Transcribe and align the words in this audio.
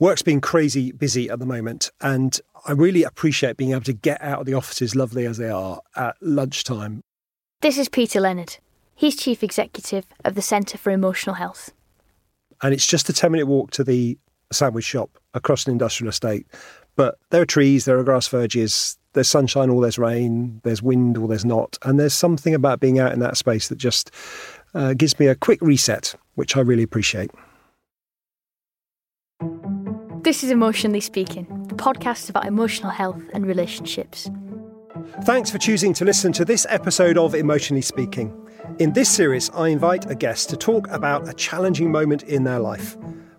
Work's 0.00 0.22
been 0.22 0.40
crazy 0.40 0.92
busy 0.92 1.28
at 1.28 1.40
the 1.40 1.46
moment, 1.46 1.90
and 2.00 2.40
I 2.66 2.72
really 2.72 3.02
appreciate 3.02 3.58
being 3.58 3.72
able 3.72 3.82
to 3.82 3.92
get 3.92 4.18
out 4.22 4.40
of 4.40 4.46
the 4.46 4.54
offices, 4.54 4.96
lovely 4.96 5.26
as 5.26 5.36
they 5.36 5.50
are, 5.50 5.82
at 5.94 6.16
lunchtime. 6.22 7.02
This 7.60 7.76
is 7.76 7.90
Peter 7.90 8.18
Leonard. 8.18 8.56
He's 8.94 9.14
Chief 9.14 9.42
Executive 9.42 10.06
of 10.24 10.36
the 10.36 10.40
Centre 10.40 10.78
for 10.78 10.90
Emotional 10.90 11.34
Health. 11.34 11.74
And 12.62 12.72
it's 12.72 12.86
just 12.86 13.10
a 13.10 13.12
10 13.12 13.30
minute 13.30 13.44
walk 13.44 13.72
to 13.72 13.84
the 13.84 14.16
sandwich 14.50 14.86
shop 14.86 15.10
across 15.34 15.66
an 15.66 15.72
industrial 15.72 16.08
estate. 16.08 16.46
But 16.96 17.18
there 17.28 17.42
are 17.42 17.46
trees, 17.46 17.84
there 17.84 17.98
are 17.98 18.04
grass 18.04 18.26
verges, 18.26 18.96
there's 19.12 19.28
sunshine 19.28 19.68
or 19.68 19.82
there's 19.82 19.98
rain, 19.98 20.62
there's 20.64 20.82
wind 20.82 21.18
or 21.18 21.28
there's 21.28 21.44
not. 21.44 21.76
And 21.82 22.00
there's 22.00 22.14
something 22.14 22.54
about 22.54 22.80
being 22.80 22.98
out 22.98 23.12
in 23.12 23.20
that 23.20 23.36
space 23.36 23.68
that 23.68 23.76
just 23.76 24.10
uh, 24.72 24.94
gives 24.94 25.18
me 25.20 25.26
a 25.26 25.34
quick 25.34 25.60
reset, 25.60 26.14
which 26.36 26.56
I 26.56 26.60
really 26.60 26.84
appreciate. 26.84 27.30
This 30.22 30.44
is 30.44 30.50
Emotionally 30.50 31.00
Speaking, 31.00 31.46
the 31.68 31.74
podcast 31.74 32.28
about 32.28 32.44
emotional 32.44 32.90
health 32.90 33.22
and 33.32 33.46
relationships. 33.46 34.30
Thanks 35.22 35.50
for 35.50 35.56
choosing 35.56 35.94
to 35.94 36.04
listen 36.04 36.30
to 36.34 36.44
this 36.44 36.66
episode 36.68 37.16
of 37.16 37.34
Emotionally 37.34 37.80
Speaking. 37.80 38.30
In 38.78 38.92
this 38.92 39.08
series, 39.08 39.48
I 39.54 39.68
invite 39.68 40.10
a 40.10 40.14
guest 40.14 40.50
to 40.50 40.58
talk 40.58 40.88
about 40.88 41.26
a 41.26 41.32
challenging 41.32 41.90
moment 41.90 42.22
in 42.24 42.44
their 42.44 42.58
life. 42.58 42.98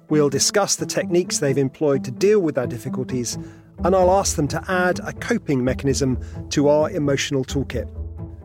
We'll 0.09 0.29
discuss 0.29 0.75
the 0.75 0.87
techniques 0.87 1.37
they've 1.37 1.55
employed 1.55 2.03
to 2.05 2.11
deal 2.11 2.39
with 2.39 2.55
their 2.55 2.65
difficulties, 2.65 3.37
and 3.83 3.95
I'll 3.95 4.11
ask 4.11 4.35
them 4.35 4.47
to 4.47 4.63
add 4.67 5.01
a 5.01 5.13
coping 5.13 5.63
mechanism 5.63 6.19
to 6.49 6.67
our 6.67 6.89
emotional 6.89 7.45
toolkit. 7.45 7.87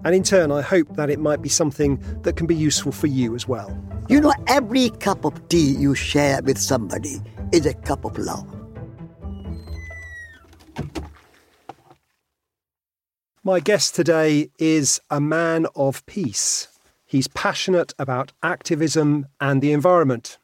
And 0.05 0.15
in 0.15 0.23
turn, 0.23 0.53
I 0.53 0.61
hope 0.61 0.95
that 0.97 1.09
it 1.09 1.21
might 1.21 1.41
be 1.41 1.49
something 1.49 1.99
that 2.21 2.37
can 2.37 2.47
be 2.47 2.55
useful 2.55 2.93
for 2.93 3.07
you 3.07 3.35
as 3.35 3.49
well. 3.49 3.75
You 4.11 4.21
know, 4.21 4.35
every 4.47 4.91
cup 4.91 5.25
of 5.25 5.49
tea 5.49 5.71
you 5.71 5.95
share 5.95 6.43
with 6.43 6.59
somebody 6.59 7.23
is 7.53 7.67
a 7.67 7.75
cup 7.75 8.05
of 8.05 8.19
love. 8.19 8.47
My 13.45 13.61
guest 13.61 13.95
today 13.95 14.51
is 14.59 15.01
a 15.11 15.21
man 15.21 15.67
of 15.77 16.05
peace. 16.07 16.69
He's 17.05 17.29
passionate 17.29 17.95
about 17.99 18.33
activism 18.43 19.27
and 19.41 19.63
the 19.63 19.73
environment. 19.73 20.39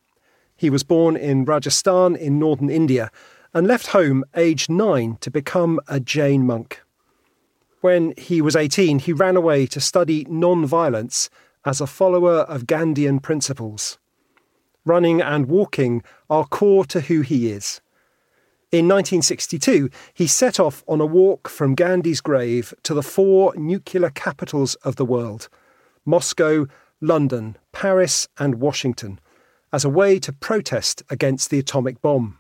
He 0.55 0.71
was 0.71 0.85
born 0.85 1.17
in 1.17 1.45
Rajasthan 1.45 2.15
in 2.15 2.39
northern 2.39 2.71
India 2.71 3.11
and 3.53 3.67
left 3.67 3.89
home 3.89 4.25
aged 4.37 4.71
nine 4.71 5.17
to 5.21 5.31
become 5.31 5.81
a 5.89 5.99
Jain 5.99 6.47
monk. 6.47 6.81
When 7.81 8.15
he 8.17 8.41
was 8.41 8.55
18, 8.55 9.01
he 9.01 9.13
ran 9.13 9.37
away 9.37 9.67
to 9.67 9.81
study 9.81 10.25
non 10.31 10.65
violence 10.65 11.29
as 11.65 11.81
a 11.81 11.89
follower 11.89 12.43
of 12.43 12.67
Gandhian 12.67 13.21
principles 13.21 13.99
running 14.85 15.21
and 15.21 15.47
walking 15.47 16.03
are 16.29 16.45
core 16.47 16.85
to 16.87 17.01
who 17.01 17.21
he 17.21 17.51
is. 17.51 17.81
In 18.71 18.89
1962, 18.89 19.91
he 20.15 20.27
set 20.27 20.59
off 20.59 20.83
on 20.89 21.01
a 21.01 21.07
walk 21.07 21.49
from 21.49 21.75
Gandhi's 21.75 22.23
grave 22.23 22.73
to 22.85 22.95
the 22.95 23.03
four 23.03 23.55
nuclear 23.55 24.11
capitals 24.11 24.77
of 24.77 24.97
the 24.97 25.05
world 25.05 25.49
Moscow, 26.05 26.67
London, 27.01 27.57
Paris, 27.73 28.29
and 28.39 28.57
Washington 28.57 29.21
as 29.73 29.85
a 29.85 29.91
way 29.91 30.19
to 30.19 30.33
protest 30.33 31.03
against 31.11 31.51
the 31.51 31.59
atomic 31.59 32.01
bomb. 32.03 32.39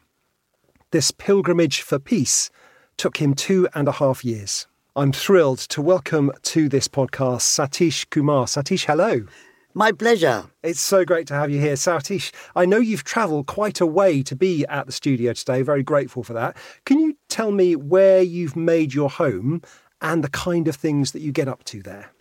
This 0.90 1.10
pilgrimage 1.10 1.80
for 1.80 1.98
peace 1.98 2.50
took 2.96 3.18
him 3.18 3.34
two 3.34 3.68
and 3.74 3.88
a 3.88 3.92
half 3.92 4.24
years. 4.24 4.66
I'm 4.94 5.12
thrilled 5.12 5.58
to 5.58 5.80
welcome 5.80 6.30
to 6.42 6.68
this 6.68 6.88
podcast 6.88 7.40
Satish 7.40 8.08
Kumar. 8.10 8.46
Satish, 8.46 8.84
hello. 8.84 9.26
My 9.74 9.90
pleasure. 9.90 10.50
It's 10.62 10.80
so 10.80 11.02
great 11.02 11.26
to 11.28 11.34
have 11.34 11.50
you 11.50 11.58
here. 11.58 11.74
Satish, 11.74 12.30
I 12.54 12.66
know 12.66 12.76
you've 12.76 13.04
travelled 13.04 13.46
quite 13.46 13.80
a 13.80 13.86
way 13.86 14.22
to 14.22 14.36
be 14.36 14.66
at 14.66 14.84
the 14.84 14.92
studio 14.92 15.32
today. 15.32 15.62
Very 15.62 15.82
grateful 15.82 16.22
for 16.22 16.34
that. 16.34 16.58
Can 16.84 17.00
you 17.00 17.16
tell 17.28 17.52
me 17.52 17.74
where 17.74 18.20
you've 18.20 18.54
made 18.54 18.92
your 18.92 19.08
home 19.08 19.62
and 20.02 20.22
the 20.22 20.28
kind 20.28 20.68
of 20.68 20.76
things 20.76 21.12
that 21.12 21.22
you 21.22 21.32
get 21.32 21.48
up 21.48 21.64
to 21.64 21.82
there? 21.82 22.12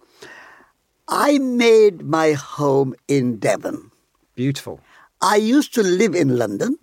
I 1.10 1.40
made 1.40 2.04
my 2.04 2.32
home 2.34 2.96
in 3.10 3.38
Devon. 3.38 3.92
Beautiful. 4.36 4.80
I 5.22 5.36
used 5.36 5.74
to 5.74 5.84
live 5.84 6.16
in 6.16 6.38
London. 6.38 6.78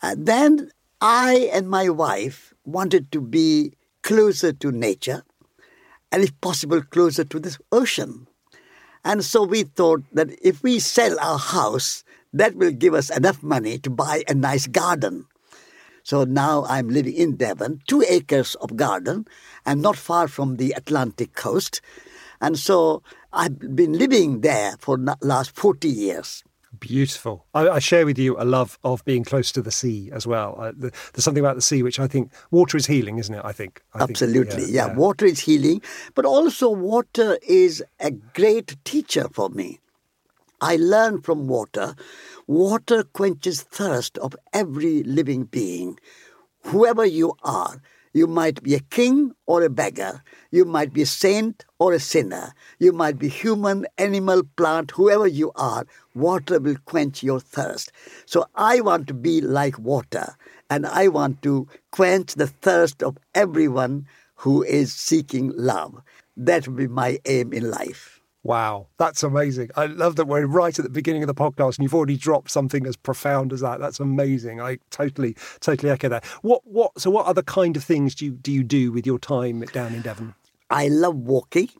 Uh, 0.00 0.14
then 0.16 0.70
I 1.00 1.50
and 1.52 1.68
my 1.68 1.88
wife 1.88 2.54
wanted 2.64 3.10
to 3.10 3.20
be 3.20 3.72
closer 4.02 4.52
to 4.52 4.70
nature 4.70 5.24
and, 6.12 6.22
if 6.22 6.40
possible, 6.40 6.82
closer 6.82 7.24
to 7.24 7.40
the 7.40 7.58
ocean. 7.72 8.28
And 9.04 9.24
so 9.24 9.42
we 9.42 9.64
thought 9.64 10.02
that 10.12 10.30
if 10.42 10.62
we 10.62 10.78
sell 10.78 11.18
our 11.20 11.38
house, 11.38 12.04
that 12.32 12.56
will 12.56 12.72
give 12.72 12.94
us 12.94 13.10
enough 13.10 13.42
money 13.42 13.78
to 13.78 13.90
buy 13.90 14.24
a 14.26 14.34
nice 14.34 14.66
garden. 14.66 15.26
So 16.02 16.24
now 16.24 16.64
I'm 16.68 16.88
living 16.88 17.14
in 17.14 17.36
Devon, 17.36 17.80
two 17.86 18.04
acres 18.08 18.54
of 18.56 18.76
garden, 18.76 19.26
and 19.64 19.80
not 19.80 19.96
far 19.96 20.28
from 20.28 20.56
the 20.56 20.72
Atlantic 20.72 21.34
coast. 21.34 21.80
And 22.40 22.58
so 22.58 23.02
I've 23.32 23.58
been 23.58 23.92
living 23.92 24.40
there 24.40 24.76
for 24.78 24.98
last 25.22 25.50
40 25.52 25.88
years. 25.88 26.44
Beautiful. 26.86 27.46
I, 27.54 27.68
I, 27.68 27.78
share 27.78 28.04
with 28.04 28.18
you 28.18 28.36
a 28.38 28.44
love 28.44 28.78
of 28.84 29.02
being 29.06 29.24
close 29.24 29.50
to 29.52 29.62
the 29.62 29.70
sea 29.70 30.10
as 30.12 30.26
well. 30.26 30.54
Uh, 30.58 30.72
the, 30.76 30.92
there's 31.12 31.24
something 31.24 31.42
about 31.42 31.56
the 31.56 31.62
sea 31.62 31.82
which 31.82 31.98
I 31.98 32.06
think 32.06 32.30
water 32.50 32.76
is 32.76 32.84
healing, 32.86 33.16
isn't 33.18 33.34
it? 33.34 33.40
I 33.42 33.52
think. 33.52 33.80
I 33.94 34.02
Absolutely. 34.02 34.64
Think, 34.64 34.68
yeah, 34.68 34.86
yeah, 34.86 34.92
yeah, 34.92 34.94
water 34.94 35.24
is 35.24 35.40
healing, 35.40 35.80
but 36.14 36.26
also 36.26 36.68
water 36.68 37.38
is 37.48 37.82
a 38.00 38.10
great 38.10 38.76
teacher 38.84 39.28
for 39.32 39.48
me. 39.48 39.80
I 40.60 40.76
learn 40.76 41.22
from 41.22 41.48
water. 41.48 41.94
Water 42.46 43.02
quenches 43.02 43.62
thirst 43.62 44.18
of 44.18 44.36
every 44.52 45.02
living 45.02 45.44
being, 45.44 45.98
whoever 46.64 47.06
you 47.06 47.34
are. 47.42 47.80
You 48.14 48.28
might 48.28 48.62
be 48.62 48.74
a 48.74 48.80
king 48.80 49.32
or 49.44 49.64
a 49.64 49.68
beggar. 49.68 50.22
You 50.52 50.64
might 50.64 50.92
be 50.92 51.02
a 51.02 51.06
saint 51.06 51.64
or 51.80 51.92
a 51.92 51.98
sinner. 51.98 52.54
You 52.78 52.92
might 52.92 53.18
be 53.18 53.28
human, 53.28 53.86
animal, 53.98 54.44
plant, 54.56 54.92
whoever 54.92 55.26
you 55.26 55.50
are. 55.56 55.84
Water 56.14 56.60
will 56.60 56.76
quench 56.84 57.24
your 57.24 57.40
thirst. 57.40 57.90
So 58.24 58.46
I 58.54 58.80
want 58.80 59.08
to 59.08 59.14
be 59.14 59.40
like 59.40 59.80
water, 59.80 60.36
and 60.70 60.86
I 60.86 61.08
want 61.08 61.42
to 61.42 61.66
quench 61.90 62.36
the 62.36 62.46
thirst 62.46 63.02
of 63.02 63.18
everyone 63.34 64.06
who 64.36 64.62
is 64.62 64.94
seeking 64.94 65.52
love. 65.56 66.00
That 66.36 66.68
will 66.68 66.76
be 66.76 66.86
my 66.86 67.18
aim 67.26 67.52
in 67.52 67.68
life. 67.68 68.20
Wow, 68.44 68.88
that's 68.98 69.22
amazing. 69.22 69.70
I 69.74 69.86
love 69.86 70.16
that 70.16 70.26
we're 70.26 70.44
right 70.44 70.78
at 70.78 70.84
the 70.84 70.90
beginning 70.90 71.22
of 71.22 71.28
the 71.28 71.34
podcast 71.34 71.78
and 71.78 71.82
you've 71.82 71.94
already 71.94 72.18
dropped 72.18 72.50
something 72.50 72.86
as 72.86 72.94
profound 72.94 73.54
as 73.54 73.62
that. 73.62 73.80
That's 73.80 74.00
amazing. 74.00 74.60
I 74.60 74.76
totally, 74.90 75.34
totally 75.60 75.90
echo 75.90 76.10
that. 76.10 76.26
What 76.42 76.60
what 76.66 77.00
so 77.00 77.08
what 77.08 77.24
other 77.24 77.42
kind 77.42 77.74
of 77.74 77.82
things 77.82 78.14
do 78.14 78.26
you 78.26 78.32
do 78.32 78.52
you 78.52 78.62
do 78.62 78.92
with 78.92 79.06
your 79.06 79.18
time 79.18 79.62
down 79.72 79.94
in 79.94 80.02
Devon? 80.02 80.34
I 80.68 80.88
love 80.88 81.16
walking. 81.16 81.70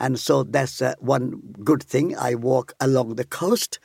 And 0.00 0.18
so 0.18 0.42
that's 0.42 0.82
uh, 0.82 0.94
one 0.98 1.40
good 1.62 1.84
thing. 1.84 2.16
I 2.16 2.34
walk 2.34 2.72
along 2.80 3.14
the 3.14 3.24
coast, 3.24 3.78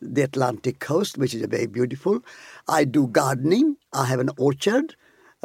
the 0.00 0.22
Atlantic 0.22 0.78
coast, 0.78 1.18
which 1.18 1.34
is 1.34 1.44
very 1.46 1.66
beautiful. 1.66 2.20
I 2.68 2.84
do 2.84 3.08
gardening. 3.08 3.76
I 3.92 4.04
have 4.06 4.20
an 4.20 4.30
orchard, 4.38 4.94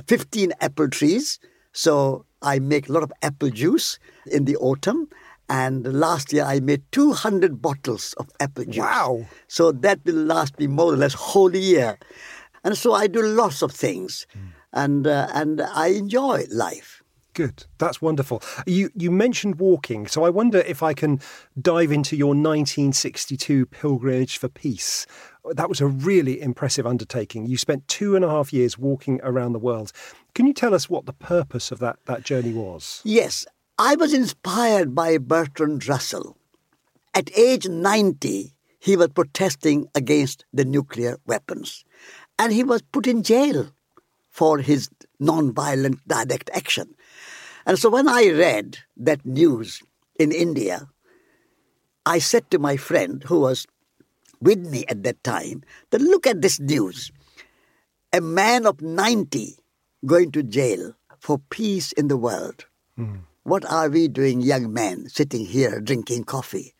15 0.05 0.53
apple 0.61 0.89
trees. 0.89 1.39
So 1.73 2.25
I 2.43 2.59
make 2.59 2.87
a 2.87 2.91
lot 2.91 3.01
of 3.01 3.11
apple 3.23 3.49
juice 3.49 3.97
in 4.27 4.45
the 4.45 4.57
autumn 4.57 5.09
and 5.49 5.99
last 5.99 6.31
year 6.31 6.43
I 6.43 6.59
made 6.59 6.83
200 6.91 7.61
bottles 7.61 8.13
of 8.13 8.29
apple 8.39 8.65
juice. 8.65 8.77
Wow. 8.77 9.25
So 9.47 9.71
that 9.71 9.99
will 10.05 10.15
last 10.15 10.59
me 10.59 10.67
more 10.67 10.93
or 10.93 10.97
less 10.97 11.13
whole 11.13 11.55
year. 11.55 11.97
And 12.63 12.77
so 12.77 12.93
I 12.93 13.07
do 13.07 13.21
lots 13.23 13.61
of 13.61 13.71
things. 13.71 14.27
Mm. 14.35 14.41
And, 14.71 15.07
uh, 15.07 15.27
and 15.33 15.61
I 15.61 15.87
enjoy 15.87 16.45
life. 16.51 17.01
Good. 17.33 17.65
That's 17.77 18.01
wonderful. 18.01 18.41
You 18.65 18.89
you 18.95 19.11
mentioned 19.11 19.59
walking, 19.59 20.07
so 20.07 20.25
I 20.25 20.29
wonder 20.29 20.59
if 20.59 20.83
I 20.83 20.93
can 20.93 21.21
dive 21.61 21.91
into 21.91 22.17
your 22.17 22.29
1962 22.29 23.67
pilgrimage 23.67 24.37
for 24.37 24.49
peace. 24.49 25.05
That 25.51 25.69
was 25.69 25.79
a 25.79 25.87
really 25.87 26.41
impressive 26.41 26.85
undertaking. 26.85 27.45
You 27.45 27.55
spent 27.55 27.87
two 27.87 28.15
and 28.15 28.25
a 28.25 28.29
half 28.29 28.51
years 28.51 28.77
walking 28.77 29.21
around 29.23 29.53
the 29.53 29.59
world. 29.59 29.93
Can 30.33 30.47
you 30.47 30.53
tell 30.53 30.73
us 30.73 30.89
what 30.89 31.05
the 31.05 31.13
purpose 31.13 31.71
of 31.71 31.79
that, 31.79 31.97
that 32.05 32.23
journey 32.23 32.51
was? 32.51 33.01
Yes. 33.05 33.45
I 33.81 33.95
was 33.95 34.13
inspired 34.13 34.93
by 34.93 35.17
Bertrand 35.17 35.87
Russell. 35.87 36.35
At 37.15 37.31
age 37.37 37.65
90, 37.69 38.53
he 38.77 38.97
was 38.97 39.07
protesting 39.07 39.87
against 39.95 40.43
the 40.51 40.65
nuclear 40.65 41.15
weapons, 41.25 41.85
and 42.37 42.51
he 42.51 42.61
was 42.61 42.81
put 42.81 43.07
in 43.07 43.23
jail 43.23 43.71
for 44.29 44.57
his 44.59 44.89
non-violent 45.21 46.05
direct 46.05 46.49
action. 46.53 46.93
And 47.65 47.79
so 47.79 47.89
when 47.89 48.09
I 48.09 48.31
read 48.31 48.79
that 48.97 49.25
news 49.25 49.81
in 50.19 50.33
India, 50.33 50.89
I 52.05 52.19
said 52.19 52.51
to 52.51 52.59
my 52.59 52.75
friend 52.75 53.23
who 53.23 53.39
was 53.39 53.65
with 54.41 54.59
me 54.59 54.83
at 54.89 55.03
that 55.03 55.23
time 55.23 55.63
that 55.91 56.01
look 56.01 56.27
at 56.27 56.41
this 56.41 56.59
news. 56.59 57.13
A 58.11 58.19
man 58.19 58.65
of 58.65 58.81
90 58.81 59.55
going 60.05 60.33
to 60.33 60.43
jail 60.43 60.95
for 61.17 61.39
peace 61.49 61.93
in 61.93 62.09
the 62.09 62.17
world. 62.17 62.65
Mm. 62.97 63.21
What 63.49 63.65
are 63.65 63.89
we 63.89 64.07
doing, 64.07 64.41
young 64.41 64.71
men, 64.71 65.09
sitting 65.09 65.43
here 65.43 65.81
drinking 65.81 66.25
coffee? 66.25 66.75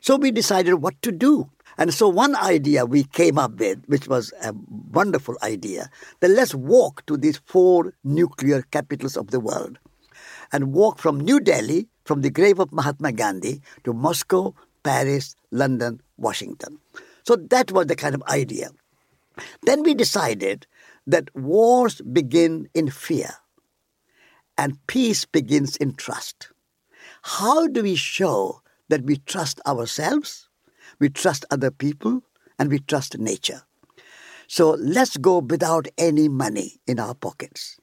So 0.00 0.14
we 0.14 0.30
decided 0.30 0.74
what 0.74 1.02
to 1.02 1.10
do. 1.10 1.50
And 1.76 1.92
so 1.92 2.08
one 2.08 2.36
idea 2.36 2.86
we 2.86 3.02
came 3.02 3.40
up 3.40 3.58
with, 3.58 3.82
which 3.86 4.06
was 4.06 4.32
a 4.40 4.54
wonderful 4.92 5.36
idea, 5.42 5.90
that 6.20 6.30
let's 6.30 6.54
walk 6.54 7.04
to 7.06 7.16
these 7.16 7.38
four 7.46 7.92
nuclear 8.04 8.62
capitals 8.62 9.16
of 9.16 9.32
the 9.32 9.40
world 9.40 9.80
and 10.52 10.72
walk 10.72 11.00
from 11.00 11.18
New 11.18 11.40
Delhi, 11.40 11.88
from 12.04 12.20
the 12.20 12.30
grave 12.30 12.60
of 12.60 12.72
Mahatma 12.72 13.10
Gandhi, 13.10 13.60
to 13.82 13.92
Moscow, 13.92 14.54
Paris, 14.84 15.34
London, 15.50 16.00
Washington. 16.18 16.78
So 17.24 17.34
that 17.34 17.72
was 17.72 17.88
the 17.88 17.96
kind 17.96 18.14
of 18.14 18.22
idea. 18.28 18.68
Then 19.62 19.82
we 19.82 19.94
decided 19.94 20.68
that 21.04 21.34
wars 21.34 22.00
begin 22.00 22.68
in 22.74 22.90
fear 22.90 23.41
and 24.56 24.84
peace 24.86 25.24
begins 25.24 25.76
in 25.76 25.94
trust. 25.94 26.48
How 27.22 27.66
do 27.66 27.82
we 27.82 27.94
show 27.94 28.62
that 28.88 29.04
we 29.04 29.16
trust 29.16 29.60
ourselves, 29.66 30.48
we 30.98 31.08
trust 31.08 31.44
other 31.50 31.70
people, 31.70 32.22
and 32.58 32.70
we 32.70 32.78
trust 32.78 33.18
nature? 33.18 33.62
So 34.46 34.76
let's 34.78 35.16
go 35.16 35.38
without 35.38 35.88
any 35.96 36.28
money 36.28 36.80
in 36.86 37.00
our 37.00 37.14
pockets. 37.14 37.78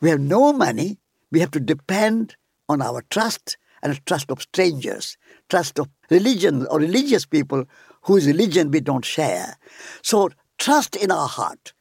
We 0.00 0.10
have 0.10 0.20
no 0.20 0.52
money, 0.52 0.98
we 1.30 1.40
have 1.40 1.50
to 1.52 1.60
depend 1.60 2.36
on 2.68 2.82
our 2.82 3.02
trust 3.10 3.56
and 3.82 4.04
trust 4.06 4.30
of 4.30 4.42
strangers, 4.42 5.16
trust 5.48 5.78
of 5.78 5.88
religion 6.10 6.66
or 6.66 6.78
religious 6.78 7.26
people 7.26 7.64
whose 8.02 8.26
religion 8.26 8.70
we 8.70 8.80
don't 8.80 9.04
share. 9.04 9.56
So 10.02 10.30
trust 10.58 10.96
in 10.96 11.10
our 11.10 11.28
heart. 11.28 11.72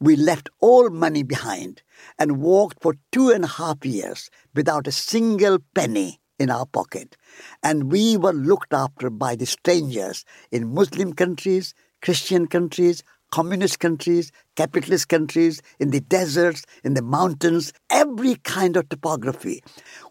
We 0.00 0.16
left 0.16 0.48
all 0.60 0.90
money 0.90 1.22
behind 1.22 1.82
and 2.18 2.40
walked 2.40 2.82
for 2.82 2.96
two 3.12 3.30
and 3.30 3.44
a 3.44 3.48
half 3.48 3.84
years 3.84 4.28
without 4.54 4.86
a 4.86 4.92
single 4.92 5.58
penny 5.74 6.20
in 6.38 6.50
our 6.50 6.66
pocket. 6.66 7.16
And 7.62 7.92
we 7.92 8.16
were 8.16 8.32
looked 8.32 8.72
after 8.72 9.08
by 9.08 9.36
the 9.36 9.46
strangers 9.46 10.24
in 10.50 10.74
Muslim 10.74 11.12
countries, 11.12 11.74
Christian 12.02 12.48
countries, 12.48 13.04
communist 13.30 13.78
countries, 13.78 14.30
capitalist 14.56 15.08
countries, 15.08 15.62
in 15.78 15.90
the 15.90 16.00
deserts, 16.00 16.64
in 16.82 16.94
the 16.94 17.02
mountains, 17.02 17.72
every 17.90 18.34
kind 18.36 18.76
of 18.76 18.88
topography. 18.88 19.62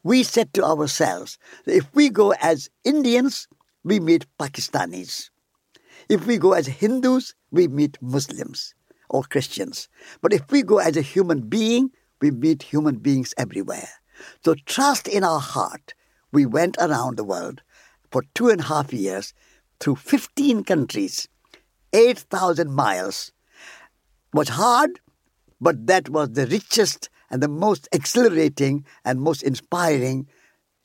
We 0.04 0.24
said 0.24 0.54
to 0.54 0.64
ourselves, 0.64 1.38
if 1.66 1.94
we 1.94 2.10
go 2.10 2.34
as 2.42 2.70
Indians, 2.84 3.48
we 3.84 4.00
meet 4.00 4.26
Pakistanis. 4.40 5.30
If 6.10 6.26
we 6.26 6.38
go 6.38 6.54
as 6.54 6.68
Hindus, 6.68 7.36
we 7.52 7.68
meet 7.68 7.98
Muslims 8.02 8.74
or 9.14 9.24
Christians. 9.24 9.88
But 10.22 10.34
if 10.34 10.52
we 10.52 10.64
go 10.64 10.80
as 10.80 10.98
a 10.98 11.02
human 11.02 11.42
being, 11.48 11.92
we 12.20 12.32
meet 12.32 12.64
human 12.64 12.98
beings 12.98 13.34
everywhere. 13.38 13.90
So 14.44 14.56
trust 14.66 15.08
in 15.08 15.24
our 15.24 15.40
heart. 15.40 15.94
We 16.32 16.46
went 16.46 16.76
around 16.80 17.18
the 17.18 17.24
world 17.24 17.62
for 18.12 18.24
two 18.34 18.50
and 18.50 18.62
a 18.62 18.66
half 18.66 18.92
years 18.92 19.34
through 19.80 19.96
15 19.96 20.64
countries 20.64 21.28
8,000 21.94 22.74
miles. 22.74 23.32
Was 24.34 24.50
hard, 24.50 25.00
but 25.62 25.86
that 25.86 26.10
was 26.10 26.32
the 26.32 26.48
richest 26.48 27.10
and 27.30 27.42
the 27.42 27.48
most 27.48 27.88
exhilarating 27.92 28.84
and 29.06 29.22
most 29.22 29.44
inspiring 29.44 30.28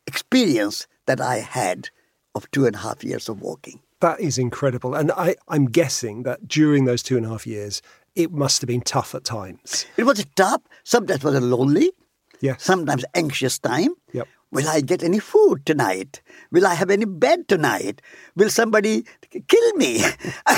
experience 0.07 0.87
that 1.07 1.21
I 1.21 1.37
had 1.37 1.89
of 2.35 2.51
two 2.51 2.67
and 2.67 2.77
a 2.77 2.79
half 2.79 3.03
years 3.03 3.29
of 3.29 3.41
walking. 3.41 3.81
That 4.01 4.21
is 4.21 4.39
incredible. 4.39 4.95
And 4.95 5.11
I, 5.13 5.37
I'm 5.49 5.67
guessing 5.67 6.23
that 6.23 6.47
during 6.47 6.85
those 6.85 7.03
two 7.03 7.17
and 7.17 7.27
a 7.27 7.31
half 7.31 7.47
years, 7.47 7.83
it 8.15 8.33
must 8.33 8.61
have 8.61 8.69
been 8.69 8.81
tough 8.81 9.15
at 9.15 9.25
times. 9.25 9.87
It 9.97 10.05
was 10.05 10.25
tough. 10.37 10.63
Sometimes 10.85 11.21
it 11.21 11.25
was 11.25 11.35
a 11.35 11.41
lonely. 11.41 11.93
Yes. 12.41 12.63
Sometimes 12.63 13.05
anxious 13.15 13.59
time. 13.59 13.95
Yep. 14.13 14.29
Will 14.51 14.69
I 14.69 14.81
get 14.81 15.03
any 15.03 15.19
food 15.19 15.67
tonight? 15.67 16.23
Will 16.51 16.67
I 16.67 16.75
have 16.75 16.91
any 16.91 17.05
bed 17.05 17.49
tonight? 17.49 18.01
Will 18.35 18.49
somebody 18.49 19.05
kill 19.47 19.73
me? 19.75 20.03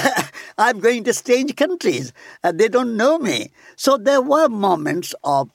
I'm 0.59 0.79
going 0.79 1.03
to 1.05 1.13
strange 1.13 1.57
countries. 1.57 2.13
Uh, 2.45 2.53
they 2.53 2.69
don't 2.69 2.97
know 2.97 3.19
me. 3.19 3.51
So 3.77 3.97
there 3.97 4.23
were 4.23 4.49
moments 4.49 5.15
of 5.25 5.51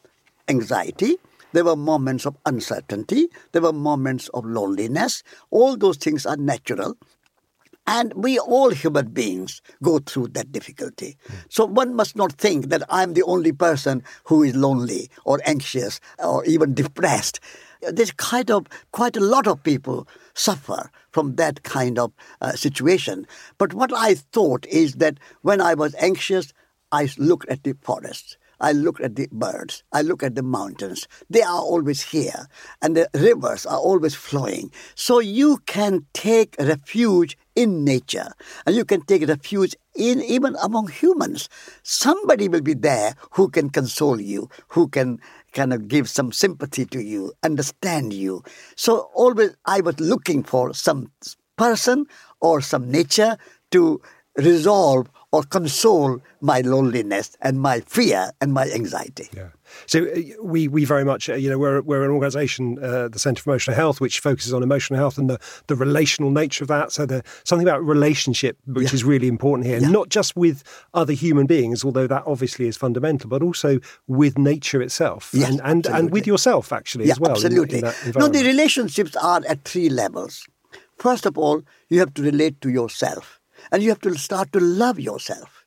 anxiety. 0.49 1.15
There 1.53 1.63
were 1.63 1.77
moments 1.77 2.25
of 2.25 2.35
uncertainty. 2.45 3.29
There 3.53 3.61
were 3.61 3.71
moments 3.71 4.27
of 4.33 4.43
loneliness. 4.43 5.23
All 5.51 5.77
those 5.77 5.95
things 5.95 6.25
are 6.25 6.35
natural. 6.35 6.97
And 7.87 8.13
we 8.15 8.39
all 8.39 8.71
human 8.71 9.09
beings 9.09 9.61
go 9.83 9.99
through 9.99 10.29
that 10.29 10.51
difficulty. 10.51 11.17
So 11.49 11.65
one 11.65 11.93
must 11.95 12.15
not 12.15 12.33
think 12.33 12.69
that 12.69 12.83
I'm 12.89 13.13
the 13.13 13.23
only 13.23 13.51
person 13.51 14.03
who 14.25 14.43
is 14.43 14.55
lonely 14.55 15.09
or 15.23 15.39
anxious 15.45 15.99
or 16.17 16.43
even 16.45 16.73
depressed. 16.73 17.39
There's 17.81 18.11
kind 18.11 18.49
of 18.49 18.65
quite 18.91 19.15
a 19.15 19.19
lot 19.19 19.45
of 19.45 19.61
people 19.61 20.07
suffer 20.33 20.89
from 21.11 21.35
that 21.35 21.63
kind 21.63 21.99
of 21.99 22.11
uh, 22.41 22.53
situation. 22.53 23.27
But 23.57 23.73
what 23.73 23.93
I 23.93 24.15
thought 24.15 24.65
is 24.65 24.95
that 24.95 25.19
when 25.43 25.61
I 25.61 25.75
was 25.75 25.93
anxious, 25.95 26.53
I 26.91 27.09
looked 27.17 27.49
at 27.49 27.63
the 27.63 27.75
forest. 27.81 28.37
I 28.59 28.71
look 28.71 29.01
at 29.01 29.15
the 29.15 29.27
birds. 29.31 29.83
I 29.91 30.01
look 30.01 30.23
at 30.23 30.35
the 30.35 30.43
mountains. 30.43 31.07
They 31.29 31.41
are 31.41 31.59
always 31.59 32.01
here. 32.01 32.47
And 32.81 32.95
the 32.95 33.09
rivers 33.13 33.65
are 33.65 33.77
always 33.77 34.15
flowing. 34.15 34.71
So 34.95 35.19
you 35.19 35.57
can 35.65 36.05
take 36.13 36.55
refuge 36.57 37.37
in 37.55 37.83
nature. 37.83 38.29
And 38.65 38.75
you 38.75 38.85
can 38.85 39.01
take 39.01 39.27
refuge 39.27 39.75
in 39.95 40.21
even 40.21 40.55
among 40.61 40.89
humans. 40.89 41.49
Somebody 41.83 42.47
will 42.47 42.61
be 42.61 42.73
there 42.73 43.15
who 43.31 43.49
can 43.49 43.69
console 43.69 44.19
you, 44.19 44.49
who 44.69 44.87
can 44.87 45.19
kind 45.53 45.73
of 45.73 45.87
give 45.87 46.09
some 46.09 46.31
sympathy 46.31 46.85
to 46.85 47.01
you, 47.01 47.33
understand 47.43 48.13
you. 48.13 48.43
So 48.75 49.09
always 49.15 49.55
I 49.65 49.81
was 49.81 49.99
looking 49.99 50.43
for 50.43 50.73
some 50.73 51.11
person 51.57 52.05
or 52.41 52.61
some 52.61 52.91
nature 52.91 53.37
to 53.71 54.01
resolve 54.37 55.09
or 55.31 55.43
console 55.43 56.21
my 56.41 56.61
loneliness 56.61 57.37
and 57.41 57.59
my 57.59 57.79
fear 57.81 58.31
and 58.41 58.53
my 58.53 58.69
anxiety. 58.69 59.29
Yeah. 59.35 59.49
So 59.85 60.05
uh, 60.05 60.21
we 60.41 60.67
we 60.67 60.85
very 60.85 61.03
much 61.03 61.29
uh, 61.29 61.35
you 61.35 61.49
know 61.49 61.57
we're 61.57 61.81
we're 61.81 62.03
an 62.03 62.11
organisation, 62.11 62.77
uh, 62.83 63.07
the 63.07 63.19
Centre 63.19 63.41
for 63.41 63.51
Emotional 63.51 63.75
Health, 63.75 64.01
which 64.01 64.19
focuses 64.19 64.53
on 64.53 64.63
emotional 64.63 64.97
health 64.97 65.17
and 65.17 65.29
the, 65.29 65.39
the 65.67 65.75
relational 65.75 66.31
nature 66.31 66.63
of 66.63 66.67
that. 66.69 66.91
So 66.91 67.05
the 67.05 67.23
something 67.43 67.67
about 67.67 67.83
relationship, 67.83 68.57
which 68.65 68.91
yeah. 68.91 68.95
is 68.95 69.03
really 69.03 69.27
important 69.27 69.67
here, 69.67 69.79
yeah. 69.79 69.89
not 69.89 70.09
just 70.09 70.35
with 70.35 70.63
other 70.93 71.13
human 71.13 71.45
beings, 71.45 71.83
although 71.83 72.07
that 72.07 72.23
obviously 72.25 72.67
is 72.67 72.77
fundamental, 72.77 73.29
but 73.29 73.41
also 73.41 73.79
with 74.07 74.37
nature 74.37 74.81
itself 74.81 75.31
yes, 75.33 75.49
and 75.49 75.61
and, 75.63 75.85
and 75.87 76.11
with 76.11 76.27
yourself 76.27 76.71
actually 76.71 77.05
yeah, 77.05 77.13
as 77.13 77.19
well. 77.19 77.31
Absolutely. 77.31 77.79
In, 77.79 77.85
in 77.85 78.11
no, 78.15 78.27
the 78.27 78.43
relationships 78.43 79.15
are 79.15 79.41
at 79.47 79.63
three 79.63 79.89
levels. 79.89 80.45
First 80.97 81.25
of 81.25 81.37
all, 81.37 81.61
you 81.89 81.99
have 81.99 82.13
to 82.13 82.21
relate 82.21 82.61
to 82.61 82.69
yourself, 82.69 83.39
and 83.71 83.83
you 83.83 83.89
have 83.89 84.01
to 84.01 84.15
start 84.15 84.51
to 84.53 84.59
love 84.59 84.99
yourself. 84.99 85.64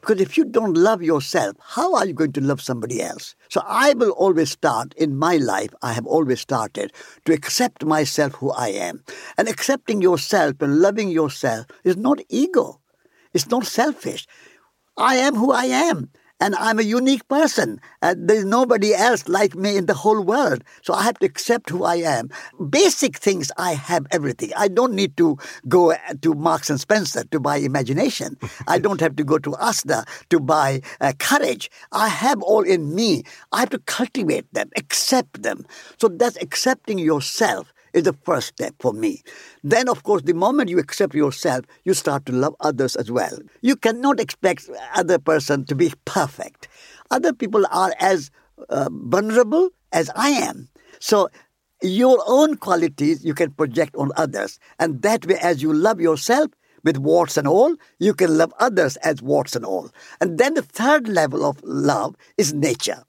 Because 0.00 0.20
if 0.20 0.36
you 0.38 0.44
don't 0.44 0.74
love 0.74 1.02
yourself, 1.02 1.56
how 1.60 1.94
are 1.94 2.06
you 2.06 2.14
going 2.14 2.32
to 2.32 2.40
love 2.40 2.60
somebody 2.60 3.02
else? 3.02 3.34
So 3.48 3.62
I 3.66 3.92
will 3.94 4.10
always 4.10 4.50
start 4.50 4.94
in 4.94 5.16
my 5.16 5.36
life, 5.36 5.70
I 5.82 5.92
have 5.92 6.06
always 6.06 6.40
started 6.40 6.92
to 7.26 7.32
accept 7.32 7.84
myself 7.84 8.34
who 8.34 8.50
I 8.50 8.68
am. 8.68 9.04
And 9.36 9.48
accepting 9.48 10.00
yourself 10.00 10.60
and 10.60 10.80
loving 10.80 11.10
yourself 11.10 11.66
is 11.84 11.96
not 11.96 12.20
ego, 12.28 12.80
it's 13.34 13.48
not 13.48 13.66
selfish. 13.66 14.26
I 14.96 15.16
am 15.16 15.34
who 15.34 15.52
I 15.52 15.64
am 15.66 16.10
and 16.40 16.54
I'm 16.56 16.78
a 16.78 16.82
unique 16.82 17.26
person. 17.28 17.80
Uh, 18.02 18.14
there's 18.16 18.44
nobody 18.44 18.94
else 18.94 19.28
like 19.28 19.54
me 19.54 19.76
in 19.76 19.86
the 19.86 19.94
whole 19.94 20.20
world. 20.22 20.64
So 20.82 20.94
I 20.94 21.02
have 21.02 21.18
to 21.18 21.26
accept 21.26 21.70
who 21.70 21.84
I 21.84 21.96
am. 21.96 22.30
Basic 22.70 23.18
things, 23.18 23.52
I 23.58 23.72
have 23.74 24.06
everything. 24.10 24.50
I 24.56 24.68
don't 24.68 24.94
need 24.94 25.16
to 25.18 25.36
go 25.68 25.94
to 26.22 26.34
Marks 26.34 26.70
and 26.70 26.80
Spencer 26.80 27.24
to 27.24 27.40
buy 27.40 27.56
imagination. 27.56 28.36
I 28.66 28.78
don't 28.84 29.00
have 29.00 29.16
to 29.16 29.24
go 29.24 29.38
to 29.38 29.50
Asda 29.50 30.06
to 30.30 30.40
buy 30.40 30.80
uh, 31.00 31.12
courage. 31.18 31.70
I 31.92 32.08
have 32.08 32.42
all 32.42 32.62
in 32.62 32.94
me. 32.94 33.24
I 33.52 33.60
have 33.60 33.70
to 33.70 33.78
cultivate 33.80 34.52
them, 34.54 34.70
accept 34.76 35.42
them. 35.42 35.66
So 35.98 36.08
that's 36.08 36.36
accepting 36.38 36.98
yourself 36.98 37.72
is 37.92 38.04
the 38.04 38.12
first 38.24 38.48
step 38.48 38.74
for 38.80 38.92
me. 38.92 39.22
Then, 39.62 39.88
of 39.88 40.02
course, 40.02 40.22
the 40.22 40.34
moment 40.34 40.70
you 40.70 40.78
accept 40.78 41.14
yourself, 41.14 41.64
you 41.84 41.94
start 41.94 42.26
to 42.26 42.32
love 42.32 42.54
others 42.60 42.96
as 42.96 43.10
well. 43.10 43.38
You 43.62 43.76
cannot 43.76 44.20
expect 44.20 44.68
other 44.94 45.18
person 45.18 45.64
to 45.66 45.74
be 45.74 45.92
perfect. 46.04 46.68
Other 47.10 47.32
people 47.32 47.64
are 47.70 47.92
as 48.00 48.30
uh, 48.68 48.88
vulnerable 48.90 49.70
as 49.92 50.10
I 50.14 50.30
am. 50.30 50.68
So 50.98 51.28
your 51.82 52.22
own 52.26 52.56
qualities 52.56 53.24
you 53.24 53.34
can 53.34 53.52
project 53.52 53.96
on 53.96 54.12
others. 54.16 54.58
And 54.78 55.02
that 55.02 55.26
way, 55.26 55.38
as 55.40 55.62
you 55.62 55.72
love 55.72 56.00
yourself, 56.00 56.50
with 56.84 56.96
warts 56.96 57.36
and 57.36 57.46
all, 57.46 57.76
you 57.98 58.14
can 58.14 58.36
love 58.38 58.54
others 58.58 58.96
as 58.98 59.22
warts 59.22 59.54
and 59.56 59.64
all. 59.64 59.90
And 60.20 60.38
then 60.38 60.54
the 60.54 60.62
third 60.62 61.08
level 61.08 61.44
of 61.44 61.60
love 61.62 62.16
is 62.38 62.54
nature. 62.54 63.04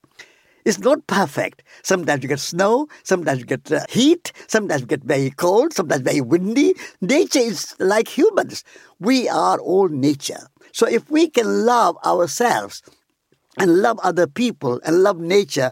It's 0.65 0.80
not 0.80 1.06
perfect. 1.08 1.63
Sometimes 1.84 2.24
you 2.24 2.30
get 2.30 2.39
snow, 2.39 2.88
sometimes 3.03 3.39
you 3.39 3.46
get 3.46 3.72
uh, 3.72 3.86
heat, 3.89 4.32
sometimes 4.48 4.82
you 4.82 4.88
get 4.88 5.03
very 5.03 5.32
cold, 5.32 5.74
sometimes 5.74 6.01
very 6.01 6.22
windy. 6.22 6.74
Nature 7.01 7.39
is 7.39 7.75
like 7.80 8.08
humans. 8.08 8.63
We 9.00 9.27
are 9.27 9.60
all 9.60 9.88
nature. 9.88 10.48
So 10.72 10.88
if 10.88 11.10
we 11.10 11.30
can 11.30 11.65
love 11.65 11.98
ourselves 12.06 12.82
and 13.58 13.82
love 13.82 14.00
other 14.03 14.27
people 14.27 14.80
and 14.86 15.03
love 15.03 15.20
nature, 15.20 15.72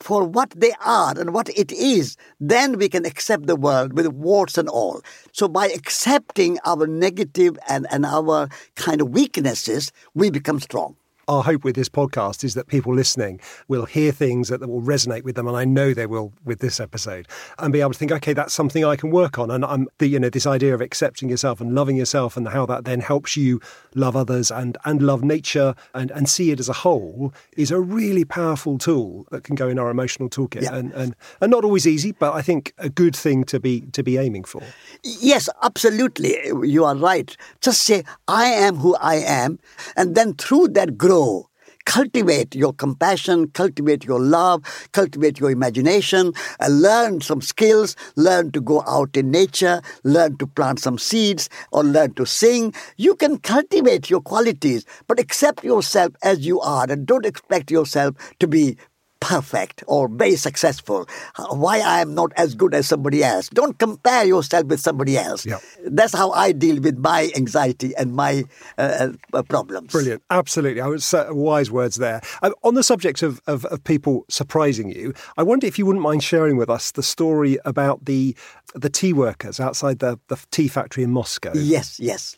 for 0.00 0.24
what 0.24 0.50
they 0.50 0.72
are 0.84 1.18
and 1.18 1.34
what 1.34 1.48
it 1.50 1.72
is, 1.72 2.16
then 2.38 2.78
we 2.78 2.88
can 2.88 3.04
accept 3.04 3.46
the 3.46 3.56
world 3.56 3.94
with 3.94 4.06
warts 4.06 4.56
and 4.56 4.68
all. 4.68 5.02
So 5.32 5.48
by 5.48 5.66
accepting 5.66 6.58
our 6.64 6.86
negative 6.86 7.58
and, 7.68 7.84
and 7.90 8.06
our 8.06 8.48
kind 8.76 9.00
of 9.00 9.10
weaknesses, 9.10 9.90
we 10.14 10.30
become 10.30 10.60
strong 10.60 10.96
our 11.28 11.42
hope 11.42 11.62
with 11.62 11.76
this 11.76 11.90
podcast 11.90 12.42
is 12.42 12.54
that 12.54 12.66
people 12.66 12.94
listening 12.94 13.38
will 13.68 13.84
hear 13.84 14.10
things 14.10 14.48
that, 14.48 14.66
will 14.66 14.80
resonate 14.80 15.22
with 15.22 15.36
them, 15.36 15.46
and 15.46 15.56
I 15.56 15.64
know 15.64 15.92
they 15.92 16.06
will 16.06 16.32
with 16.44 16.60
this 16.60 16.80
episode, 16.80 17.28
and 17.58 17.72
be 17.72 17.80
able 17.80 17.92
to 17.92 17.98
think, 17.98 18.10
okay, 18.10 18.32
that's 18.32 18.54
something 18.54 18.84
I 18.84 18.96
can 18.96 19.10
work 19.10 19.38
on. 19.38 19.50
And 19.50 19.64
I'm 19.64 19.88
the 19.98 20.06
you 20.06 20.18
know 20.18 20.30
this 20.30 20.46
idea 20.46 20.74
of 20.74 20.80
accepting 20.80 21.28
yourself 21.28 21.60
and 21.60 21.74
loving 21.74 21.96
yourself, 21.96 22.36
and 22.36 22.48
how 22.48 22.64
that 22.66 22.86
then 22.86 23.00
helps 23.00 23.36
you 23.36 23.60
love 23.94 24.16
others 24.16 24.50
and 24.50 24.78
and 24.84 25.02
love 25.02 25.22
nature 25.22 25.74
and 25.94 26.10
and 26.12 26.28
see 26.28 26.50
it 26.50 26.60
as 26.60 26.68
a 26.68 26.72
whole 26.72 27.34
is 27.56 27.70
a 27.70 27.80
really 27.80 28.24
powerful 28.24 28.78
tool 28.78 29.26
that 29.30 29.44
can 29.44 29.54
go 29.54 29.68
in 29.68 29.78
our 29.78 29.90
emotional 29.90 30.30
toolkit, 30.30 30.62
yeah. 30.62 30.74
and 30.74 30.92
and 30.94 31.14
and 31.42 31.50
not 31.50 31.62
always 31.64 31.86
easy, 31.86 32.12
but 32.12 32.32
I 32.32 32.40
think 32.40 32.72
a 32.78 32.88
good 32.88 33.14
thing 33.14 33.44
to 33.44 33.60
be 33.60 33.82
to 33.92 34.02
be 34.02 34.16
aiming 34.16 34.44
for. 34.44 34.62
Yes, 35.02 35.48
absolutely, 35.62 36.36
you 36.62 36.84
are 36.84 36.96
right. 36.96 37.36
Just 37.60 37.82
say 37.82 38.04
I 38.26 38.46
am 38.46 38.76
who 38.76 38.96
I 38.96 39.16
am, 39.16 39.58
and 39.94 40.14
then 40.14 40.32
through 40.34 40.68
that 40.68 40.96
grow 40.96 41.17
grow. 41.18 41.48
Cultivate 41.84 42.54
your 42.54 42.74
compassion, 42.74 43.48
cultivate 43.48 44.04
your 44.04 44.20
love, 44.20 44.62
cultivate 44.92 45.40
your 45.40 45.50
imagination, 45.50 46.34
and 46.60 46.82
learn 46.82 47.22
some 47.22 47.40
skills, 47.40 47.96
learn 48.14 48.52
to 48.52 48.60
go 48.60 48.82
out 48.86 49.16
in 49.16 49.30
nature, 49.30 49.80
learn 50.04 50.36
to 50.36 50.46
plant 50.46 50.80
some 50.80 50.98
seeds, 50.98 51.48
or 51.72 51.82
learn 51.82 52.12
to 52.14 52.26
sing. 52.26 52.74
You 52.98 53.14
can 53.14 53.38
cultivate 53.38 54.10
your 54.10 54.20
qualities, 54.20 54.84
but 55.06 55.18
accept 55.18 55.64
yourself 55.64 56.12
as 56.22 56.46
you 56.46 56.60
are 56.60 56.84
and 56.90 57.06
don't 57.06 57.24
expect 57.24 57.70
yourself 57.70 58.16
to 58.38 58.46
be 58.46 58.76
perfect 59.20 59.82
or 59.86 60.08
very 60.08 60.36
successful, 60.36 61.06
why 61.50 61.80
I 61.80 62.00
am 62.00 62.14
not 62.14 62.32
as 62.36 62.54
good 62.54 62.74
as 62.74 62.88
somebody 62.88 63.24
else. 63.24 63.48
Don't 63.48 63.78
compare 63.78 64.24
yourself 64.24 64.66
with 64.66 64.80
somebody 64.80 65.16
else. 65.18 65.44
Yep. 65.44 65.60
That's 65.86 66.14
how 66.14 66.30
I 66.32 66.52
deal 66.52 66.80
with 66.80 66.98
my 66.98 67.30
anxiety 67.36 67.94
and 67.96 68.14
my 68.14 68.44
uh, 68.76 69.10
uh, 69.32 69.42
problems. 69.42 69.92
Brilliant. 69.92 70.22
Absolutely. 70.30 70.80
I 70.80 70.86
was 70.86 71.12
uh, 71.12 71.28
wise 71.30 71.70
words 71.70 71.96
there. 71.96 72.20
Uh, 72.42 72.50
on 72.62 72.74
the 72.74 72.82
subject 72.82 73.22
of, 73.22 73.40
of, 73.46 73.64
of, 73.66 73.82
people 73.84 74.24
surprising 74.28 74.90
you, 74.90 75.14
I 75.36 75.42
wonder 75.42 75.66
if 75.66 75.78
you 75.78 75.86
wouldn't 75.86 76.02
mind 76.02 76.22
sharing 76.22 76.56
with 76.56 76.68
us 76.68 76.92
the 76.92 77.02
story 77.02 77.58
about 77.64 78.04
the 78.04 78.36
the 78.74 78.90
tea 78.90 79.12
workers 79.12 79.60
outside 79.60 80.00
the, 80.00 80.18
the 80.28 80.36
tea 80.50 80.68
factory 80.68 81.02
in 81.02 81.10
Moscow. 81.10 81.52
Yes, 81.54 81.98
yes. 81.98 82.36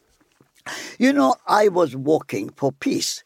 You 0.98 1.12
know, 1.12 1.36
I 1.46 1.68
was 1.68 1.96
walking 1.96 2.50
for 2.50 2.70
peace 2.70 3.24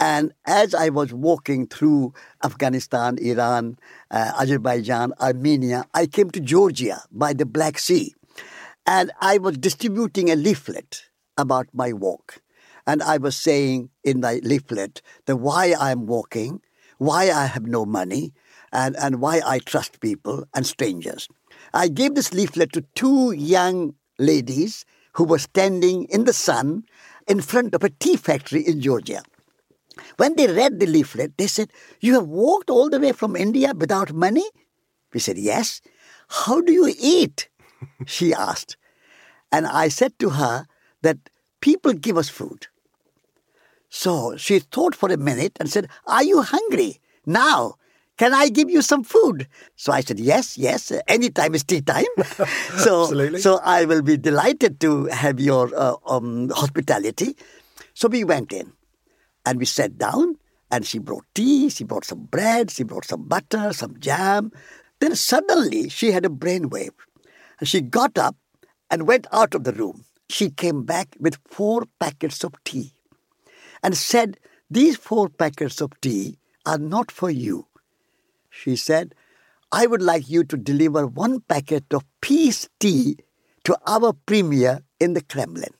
and 0.00 0.32
as 0.46 0.74
I 0.74 0.88
was 0.88 1.12
walking 1.12 1.66
through 1.66 2.14
Afghanistan, 2.42 3.18
Iran, 3.18 3.78
uh, 4.10 4.32
Azerbaijan, 4.40 5.12
Armenia, 5.20 5.84
I 5.94 6.06
came 6.06 6.30
to 6.30 6.40
Georgia 6.40 7.02
by 7.12 7.32
the 7.32 7.46
Black 7.46 7.78
Sea. 7.78 8.14
And 8.86 9.12
I 9.20 9.38
was 9.38 9.56
distributing 9.56 10.30
a 10.30 10.36
leaflet 10.36 11.04
about 11.38 11.68
my 11.72 11.92
walk. 11.92 12.42
And 12.86 13.02
I 13.02 13.16
was 13.16 13.36
saying 13.36 13.90
in 14.02 14.20
my 14.20 14.40
leaflet 14.42 15.00
that 15.26 15.36
why 15.36 15.74
I'm 15.78 16.06
walking, 16.06 16.60
why 16.98 17.30
I 17.30 17.46
have 17.46 17.66
no 17.66 17.86
money, 17.86 18.34
and, 18.72 18.96
and 18.96 19.20
why 19.20 19.40
I 19.46 19.60
trust 19.60 20.00
people 20.00 20.44
and 20.54 20.66
strangers. 20.66 21.28
I 21.72 21.88
gave 21.88 22.14
this 22.14 22.34
leaflet 22.34 22.72
to 22.72 22.84
two 22.94 23.32
young 23.32 23.94
ladies 24.18 24.84
who 25.14 25.24
were 25.24 25.38
standing 25.38 26.04
in 26.10 26.24
the 26.24 26.32
sun 26.32 26.84
in 27.26 27.40
front 27.40 27.74
of 27.74 27.84
a 27.84 27.90
tea 27.90 28.16
factory 28.16 28.66
in 28.66 28.80
Georgia. 28.80 29.22
When 30.16 30.36
they 30.36 30.46
read 30.46 30.80
the 30.80 30.86
leaflet, 30.86 31.36
they 31.36 31.46
said, 31.46 31.70
You 32.00 32.14
have 32.14 32.26
walked 32.26 32.70
all 32.70 32.90
the 32.90 33.00
way 33.00 33.12
from 33.12 33.36
India 33.36 33.72
without 33.76 34.12
money? 34.12 34.44
We 35.12 35.20
said, 35.20 35.38
Yes. 35.38 35.80
How 36.28 36.60
do 36.60 36.72
you 36.72 36.92
eat? 36.98 37.48
she 38.06 38.32
asked. 38.34 38.76
And 39.52 39.66
I 39.66 39.88
said 39.88 40.18
to 40.18 40.30
her 40.30 40.66
that 41.02 41.18
people 41.60 41.92
give 41.92 42.16
us 42.16 42.28
food. 42.28 42.66
So 43.88 44.36
she 44.36 44.58
thought 44.58 44.94
for 44.94 45.12
a 45.12 45.16
minute 45.16 45.56
and 45.60 45.70
said, 45.70 45.88
Are 46.06 46.24
you 46.24 46.42
hungry? 46.42 47.00
Now, 47.26 47.74
can 48.16 48.32
I 48.32 48.48
give 48.48 48.70
you 48.70 48.82
some 48.82 49.04
food? 49.04 49.48
So 49.76 49.92
I 49.92 50.00
said, 50.00 50.18
Yes, 50.18 50.58
yes, 50.58 50.92
anytime 51.06 51.54
is 51.54 51.64
tea 51.64 51.80
time. 51.80 52.04
so, 52.78 53.02
Absolutely. 53.02 53.40
so 53.40 53.60
I 53.62 53.84
will 53.84 54.02
be 54.02 54.16
delighted 54.16 54.80
to 54.80 55.06
have 55.06 55.38
your 55.38 55.70
uh, 55.76 55.94
um, 56.06 56.50
hospitality. 56.50 57.36
So 57.94 58.08
we 58.08 58.24
went 58.24 58.52
in. 58.52 58.72
And 59.46 59.58
we 59.58 59.64
sat 59.64 59.98
down, 59.98 60.36
and 60.70 60.86
she 60.86 60.98
brought 60.98 61.24
tea, 61.34 61.68
she 61.68 61.84
brought 61.84 62.04
some 62.04 62.24
bread, 62.24 62.70
she 62.70 62.82
brought 62.82 63.04
some 63.04 63.24
butter, 63.28 63.72
some 63.72 63.98
jam. 64.00 64.50
Then 65.00 65.14
suddenly 65.14 65.88
she 65.88 66.12
had 66.12 66.24
a 66.24 66.30
brainwave. 66.30 66.90
And 67.60 67.68
she 67.68 67.80
got 67.80 68.18
up 68.18 68.36
and 68.90 69.06
went 69.06 69.26
out 69.32 69.54
of 69.54 69.64
the 69.64 69.72
room. 69.72 70.04
She 70.28 70.50
came 70.50 70.84
back 70.84 71.16
with 71.20 71.38
four 71.46 71.84
packets 72.00 72.42
of 72.42 72.54
tea 72.64 72.92
and 73.82 73.96
said, 73.96 74.38
These 74.70 74.96
four 74.96 75.28
packets 75.28 75.80
of 75.80 75.92
tea 76.00 76.38
are 76.66 76.78
not 76.78 77.10
for 77.10 77.30
you. 77.30 77.66
She 78.50 78.76
said, 78.76 79.14
I 79.70 79.86
would 79.86 80.02
like 80.02 80.28
you 80.28 80.44
to 80.44 80.56
deliver 80.56 81.06
one 81.06 81.40
packet 81.40 81.92
of 81.92 82.04
peace 82.20 82.68
tea 82.80 83.18
to 83.64 83.76
our 83.86 84.12
premier 84.12 84.80
in 85.00 85.14
the 85.14 85.22
Kremlin. 85.22 85.74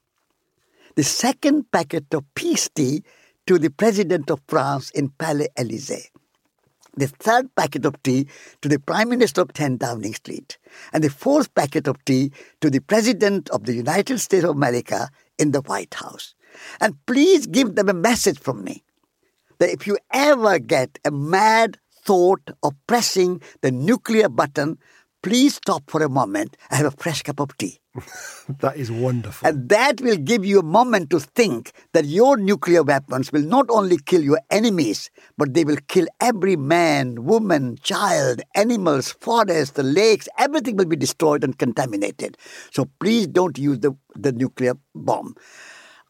The 0.97 1.05
second 1.05 1.71
packet 1.73 2.13
of 2.13 2.25
peace 2.35 2.69
tea 2.69 3.03
to 3.47 3.59
the 3.59 3.71
President 3.71 4.31
of 4.31 4.41
France 4.49 4.91
in 4.91 5.11
Palais 5.11 5.49
Elysee. 5.57 6.09
The 6.97 7.09
third 7.09 7.55
packet 7.57 7.85
of 7.85 8.01
tea 8.03 8.29
to 8.63 8.69
the 8.69 8.79
Prime 8.79 9.09
Minister 9.09 9.43
of 9.43 9.53
10 9.53 9.79
Downing 9.79 10.15
Street. 10.15 10.59
And 10.93 11.03
the 11.03 11.11
fourth 11.11 11.53
packet 11.55 11.89
of 11.89 12.03
tea 12.05 12.31
to 12.61 12.71
the 12.71 12.81
President 12.81 13.51
of 13.51 13.65
the 13.65 13.75
United 13.75 14.19
States 14.21 14.45
of 14.45 14.51
America 14.51 15.11
in 15.39 15.51
the 15.51 15.61
White 15.63 15.95
House. 15.95 16.35
And 16.81 16.95
please 17.07 17.47
give 17.47 17.75
them 17.75 17.89
a 17.89 17.95
message 17.95 18.39
from 18.39 18.63
me 18.63 18.85
that 19.59 19.71
if 19.71 19.87
you 19.87 19.99
ever 20.13 20.59
get 20.59 20.99
a 21.05 21.11
mad 21.11 21.79
thought 22.05 22.51
of 22.63 22.75
pressing 22.87 23.43
the 23.61 23.73
nuclear 23.73 24.29
button, 24.29 24.79
please 25.23 25.57
stop 25.57 25.91
for 25.91 26.03
a 26.03 26.09
moment 26.09 26.57
and 26.71 26.79
have 26.79 26.93
a 26.93 26.97
fresh 26.97 27.23
cup 27.23 27.41
of 27.41 27.57
tea. 27.59 27.81
that 28.61 28.77
is 28.77 28.91
wonderful. 28.91 29.47
And 29.47 29.69
that 29.69 30.01
will 30.01 30.17
give 30.17 30.45
you 30.45 30.59
a 30.59 30.65
moment 30.65 31.11
to 31.11 31.21
think 31.21 31.73
that 31.93 32.05
your 32.05 32.37
nuclear 32.37 32.83
weapons 32.83 33.31
will 33.33 33.43
not 33.43 33.67
only 33.69 33.99
kill 33.99 34.23
your 34.23 34.41
enemies, 34.51 35.11
but 35.39 35.55
they 35.55 35.65
will 35.65 35.79
kill 35.89 36.07
every 36.21 36.57
man, 36.57 37.25
woman, 37.25 37.79
child, 37.83 38.41
animals, 38.55 39.13
forests, 39.13 39.75
the 39.75 39.83
lakes, 39.85 40.29
everything 40.39 40.77
will 40.77 40.87
be 40.87 40.97
destroyed 40.97 41.45
and 41.45 41.59
contaminated. 41.59 42.37
So 42.73 42.89
please 42.99 43.29
don't 43.29 43.59
use 43.59 43.79
the, 43.81 43.93
the 44.15 44.33
nuclear 44.33 44.75
bomb. 44.95 45.35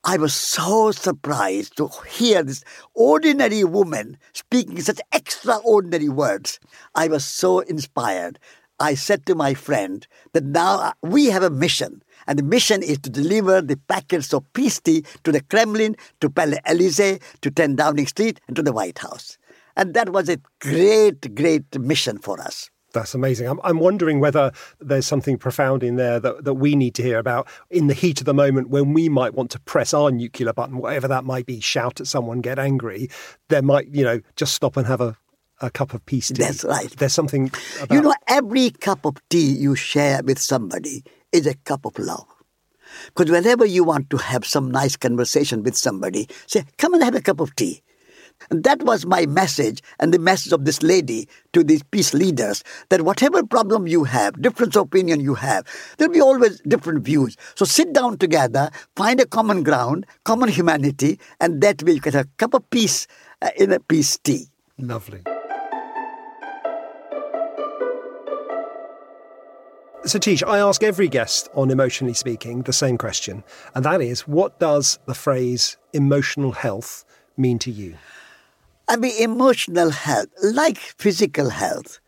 I 0.06 0.18
was 0.18 0.34
so 0.34 0.90
surprised 0.90 1.78
to 1.78 1.88
hear 2.10 2.42
this 2.42 2.62
ordinary 2.94 3.64
woman 3.64 4.18
speaking 4.34 4.78
such 4.82 5.00
extraordinary 5.14 6.10
words. 6.10 6.60
I 6.94 7.08
was 7.08 7.24
so 7.24 7.60
inspired. 7.60 8.38
I 8.80 8.94
said 8.94 9.24
to 9.26 9.34
my 9.34 9.54
friend 9.54 10.06
that 10.32 10.44
now 10.44 10.80
uh, 10.80 10.92
we 11.02 11.26
have 11.26 11.42
a 11.42 11.50
mission, 11.50 12.02
and 12.26 12.38
the 12.38 12.42
mission 12.42 12.82
is 12.82 12.98
to 12.98 13.10
deliver 13.10 13.62
the 13.62 13.76
packets 13.88 14.34
of 14.34 14.50
peace 14.52 14.80
tea 14.80 15.04
to 15.22 15.32
the 15.32 15.40
Kremlin, 15.42 15.96
to 16.20 16.28
Palais 16.28 16.60
Elysee, 16.66 17.20
to 17.40 17.50
10 17.50 17.76
Downing 17.76 18.06
Street, 18.06 18.40
and 18.48 18.56
to 18.56 18.62
the 18.62 18.72
White 18.72 18.98
House. 18.98 19.38
And 19.76 19.94
that 19.94 20.10
was 20.10 20.28
a 20.28 20.38
great, 20.60 21.34
great 21.34 21.78
mission 21.78 22.18
for 22.18 22.40
us. 22.40 22.70
That's 22.94 23.14
amazing. 23.14 23.48
I'm, 23.48 23.60
I'm 23.64 23.80
wondering 23.80 24.20
whether 24.20 24.52
there's 24.80 25.04
something 25.04 25.36
profound 25.36 25.82
in 25.82 25.96
there 25.96 26.20
that, 26.20 26.44
that 26.44 26.54
we 26.54 26.76
need 26.76 26.94
to 26.94 27.02
hear 27.02 27.18
about 27.18 27.48
in 27.68 27.88
the 27.88 27.94
heat 27.94 28.20
of 28.20 28.24
the 28.24 28.32
moment 28.32 28.70
when 28.70 28.92
we 28.92 29.08
might 29.08 29.34
want 29.34 29.50
to 29.50 29.60
press 29.60 29.92
our 29.92 30.12
nuclear 30.12 30.52
button, 30.52 30.78
whatever 30.78 31.08
that 31.08 31.24
might 31.24 31.44
be, 31.44 31.60
shout 31.60 32.00
at 32.00 32.06
someone, 32.06 32.40
get 32.40 32.58
angry. 32.58 33.10
There 33.48 33.62
might, 33.62 33.88
you 33.88 34.04
know, 34.04 34.20
just 34.36 34.54
stop 34.54 34.76
and 34.76 34.86
have 34.86 35.00
a, 35.00 35.16
a 35.60 35.70
cup 35.70 35.94
of 35.94 36.04
peace 36.06 36.28
tea. 36.28 36.42
That's 36.42 36.64
right. 36.64 36.90
There's 36.90 37.14
something. 37.14 37.50
About... 37.80 37.94
You 37.94 38.02
know, 38.02 38.14
every 38.28 38.70
cup 38.70 39.04
of 39.04 39.16
tea 39.28 39.52
you 39.52 39.74
share 39.74 40.22
with 40.22 40.38
somebody 40.38 41.04
is 41.32 41.46
a 41.46 41.54
cup 41.54 41.84
of 41.84 41.98
love. 41.98 42.26
Because 43.06 43.30
whenever 43.30 43.64
you 43.64 43.84
want 43.84 44.10
to 44.10 44.16
have 44.16 44.44
some 44.44 44.70
nice 44.70 44.96
conversation 44.96 45.62
with 45.62 45.76
somebody, 45.76 46.28
say, 46.46 46.64
come 46.78 46.94
and 46.94 47.02
have 47.02 47.14
a 47.14 47.20
cup 47.20 47.40
of 47.40 47.54
tea. 47.56 47.82
And 48.50 48.64
that 48.64 48.82
was 48.82 49.06
my 49.06 49.26
message 49.26 49.80
and 50.00 50.12
the 50.12 50.18
message 50.18 50.52
of 50.52 50.64
this 50.64 50.82
lady 50.82 51.28
to 51.52 51.62
these 51.62 51.82
peace 51.84 52.12
leaders 52.12 52.62
that 52.88 53.02
whatever 53.02 53.44
problem 53.44 53.86
you 53.86 54.04
have, 54.04 54.40
difference 54.42 54.76
of 54.76 54.82
opinion 54.82 55.20
you 55.20 55.34
have, 55.34 55.64
there'll 55.96 56.12
be 56.12 56.20
always 56.20 56.60
different 56.62 57.04
views. 57.04 57.36
So 57.54 57.64
sit 57.64 57.92
down 57.92 58.18
together, 58.18 58.70
find 58.96 59.20
a 59.20 59.26
common 59.26 59.62
ground, 59.62 60.06
common 60.24 60.48
humanity, 60.48 61.18
and 61.40 61.60
that 61.62 61.82
way 61.84 61.92
you 61.92 62.00
have 62.04 62.14
a 62.14 62.24
cup 62.36 62.54
of 62.54 62.68
peace 62.70 63.06
uh, 63.40 63.50
in 63.56 63.72
a 63.72 63.80
peace 63.80 64.18
tea. 64.18 64.48
Lovely. 64.78 65.22
Satish, 70.04 70.46
I 70.46 70.58
ask 70.58 70.82
every 70.82 71.08
guest 71.08 71.48
on 71.54 71.70
Emotionally 71.70 72.12
Speaking 72.12 72.60
the 72.62 72.74
same 72.74 72.98
question, 72.98 73.42
and 73.74 73.82
that 73.86 74.02
is 74.02 74.28
what 74.28 74.60
does 74.60 74.98
the 75.06 75.14
phrase 75.14 75.78
emotional 75.94 76.52
health 76.52 77.06
mean 77.38 77.58
to 77.60 77.70
you? 77.70 77.94
I 78.86 78.96
mean, 78.96 79.14
emotional 79.18 79.88
health, 79.88 80.28
like 80.42 80.76
physical 80.76 81.48
health, 81.48 82.00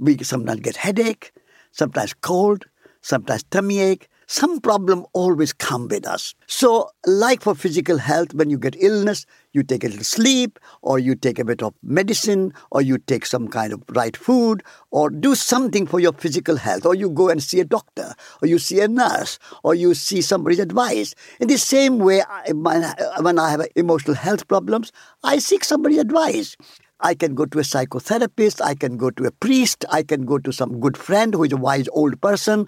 we 0.00 0.18
sometimes 0.24 0.58
get 0.58 0.74
headache, 0.74 1.30
sometimes 1.70 2.14
cold, 2.14 2.64
sometimes 3.00 3.44
tummy 3.44 3.78
ache, 3.78 4.08
some 4.30 4.60
problem 4.60 5.04
always 5.12 5.52
come 5.52 5.88
with 5.88 6.06
us. 6.06 6.36
So, 6.46 6.88
like 7.04 7.42
for 7.42 7.52
physical 7.52 7.98
health, 7.98 8.32
when 8.32 8.48
you 8.48 8.58
get 8.58 8.76
illness, 8.78 9.26
you 9.52 9.64
take 9.64 9.82
a 9.82 9.88
little 9.88 10.04
sleep, 10.04 10.60
or 10.82 11.00
you 11.00 11.16
take 11.16 11.40
a 11.40 11.44
bit 11.44 11.64
of 11.64 11.74
medicine, 11.82 12.54
or 12.70 12.80
you 12.80 12.98
take 12.98 13.26
some 13.26 13.48
kind 13.48 13.72
of 13.72 13.82
right 13.88 14.16
food, 14.16 14.62
or 14.92 15.10
do 15.10 15.34
something 15.34 15.84
for 15.84 15.98
your 15.98 16.12
physical 16.12 16.54
health, 16.54 16.86
or 16.86 16.94
you 16.94 17.10
go 17.10 17.28
and 17.28 17.42
see 17.42 17.58
a 17.58 17.64
doctor, 17.64 18.14
or 18.40 18.46
you 18.46 18.60
see 18.60 18.78
a 18.78 18.86
nurse, 18.86 19.40
or 19.64 19.74
you 19.74 19.94
see 19.94 20.22
somebody's 20.22 20.60
advice. 20.60 21.12
In 21.40 21.48
the 21.48 21.58
same 21.58 21.98
way, 21.98 22.22
when 22.52 22.84
I 22.84 23.50
have 23.50 23.66
emotional 23.74 24.14
health 24.14 24.46
problems, 24.46 24.92
I 25.24 25.40
seek 25.40 25.64
somebody's 25.64 25.98
advice. 25.98 26.56
I 27.02 27.14
can 27.14 27.34
go 27.34 27.46
to 27.46 27.58
a 27.58 27.62
psychotherapist, 27.62 28.60
I 28.60 28.74
can 28.74 28.96
go 28.96 29.10
to 29.10 29.24
a 29.24 29.30
priest, 29.30 29.84
I 29.90 30.02
can 30.02 30.24
go 30.26 30.38
to 30.38 30.52
some 30.52 30.80
good 30.80 30.96
friend 30.96 31.34
who 31.34 31.44
is 31.44 31.52
a 31.52 31.56
wise 31.56 31.88
old 31.92 32.20
person. 32.20 32.66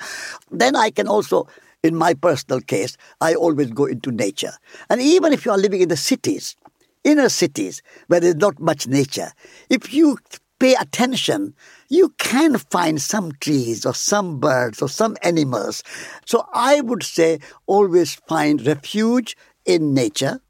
Then 0.51 0.77
I 0.77 0.91
can 0.91 1.07
also, 1.09 1.47
in 1.83 1.95
my 1.95 2.15
personal 2.15 2.61
case, 2.61 2.97
I 3.21 3.35
always 3.35 3.71
go 3.71 3.85
into 3.85 4.11
nature. 4.11 4.53
And 4.89 5.01
even 5.01 5.33
if 5.33 5.45
you 5.45 5.53
are 5.53 5.59
living 5.59 5.81
in 5.81 5.89
the 5.89 5.97
cities, 5.97 6.57
inner 7.05 7.29
cities, 7.29 7.83
where 8.07 8.21
there's 8.21 8.37
not 8.37 8.59
much 8.59 8.87
nature, 8.87 9.33
if 9.69 9.93
you 9.93 10.19
pay 10.59 10.75
attention, 10.77 11.55
you 11.89 12.11
can 12.19 12.57
find 12.57 13.03
some 13.03 13.33
trees 13.41 13.85
or 13.85 13.93
some 13.93 14.39
birds 14.39 14.81
or 14.81 14.89
some 14.89 15.17
animals. 15.23 15.83
So 16.25 16.47
I 16.55 16.81
would 16.81 17.03
say 17.03 17.41
always 17.67 18.15
find 18.15 18.65
refuge 18.65 19.37
in 19.67 19.93
nature, 19.93 20.41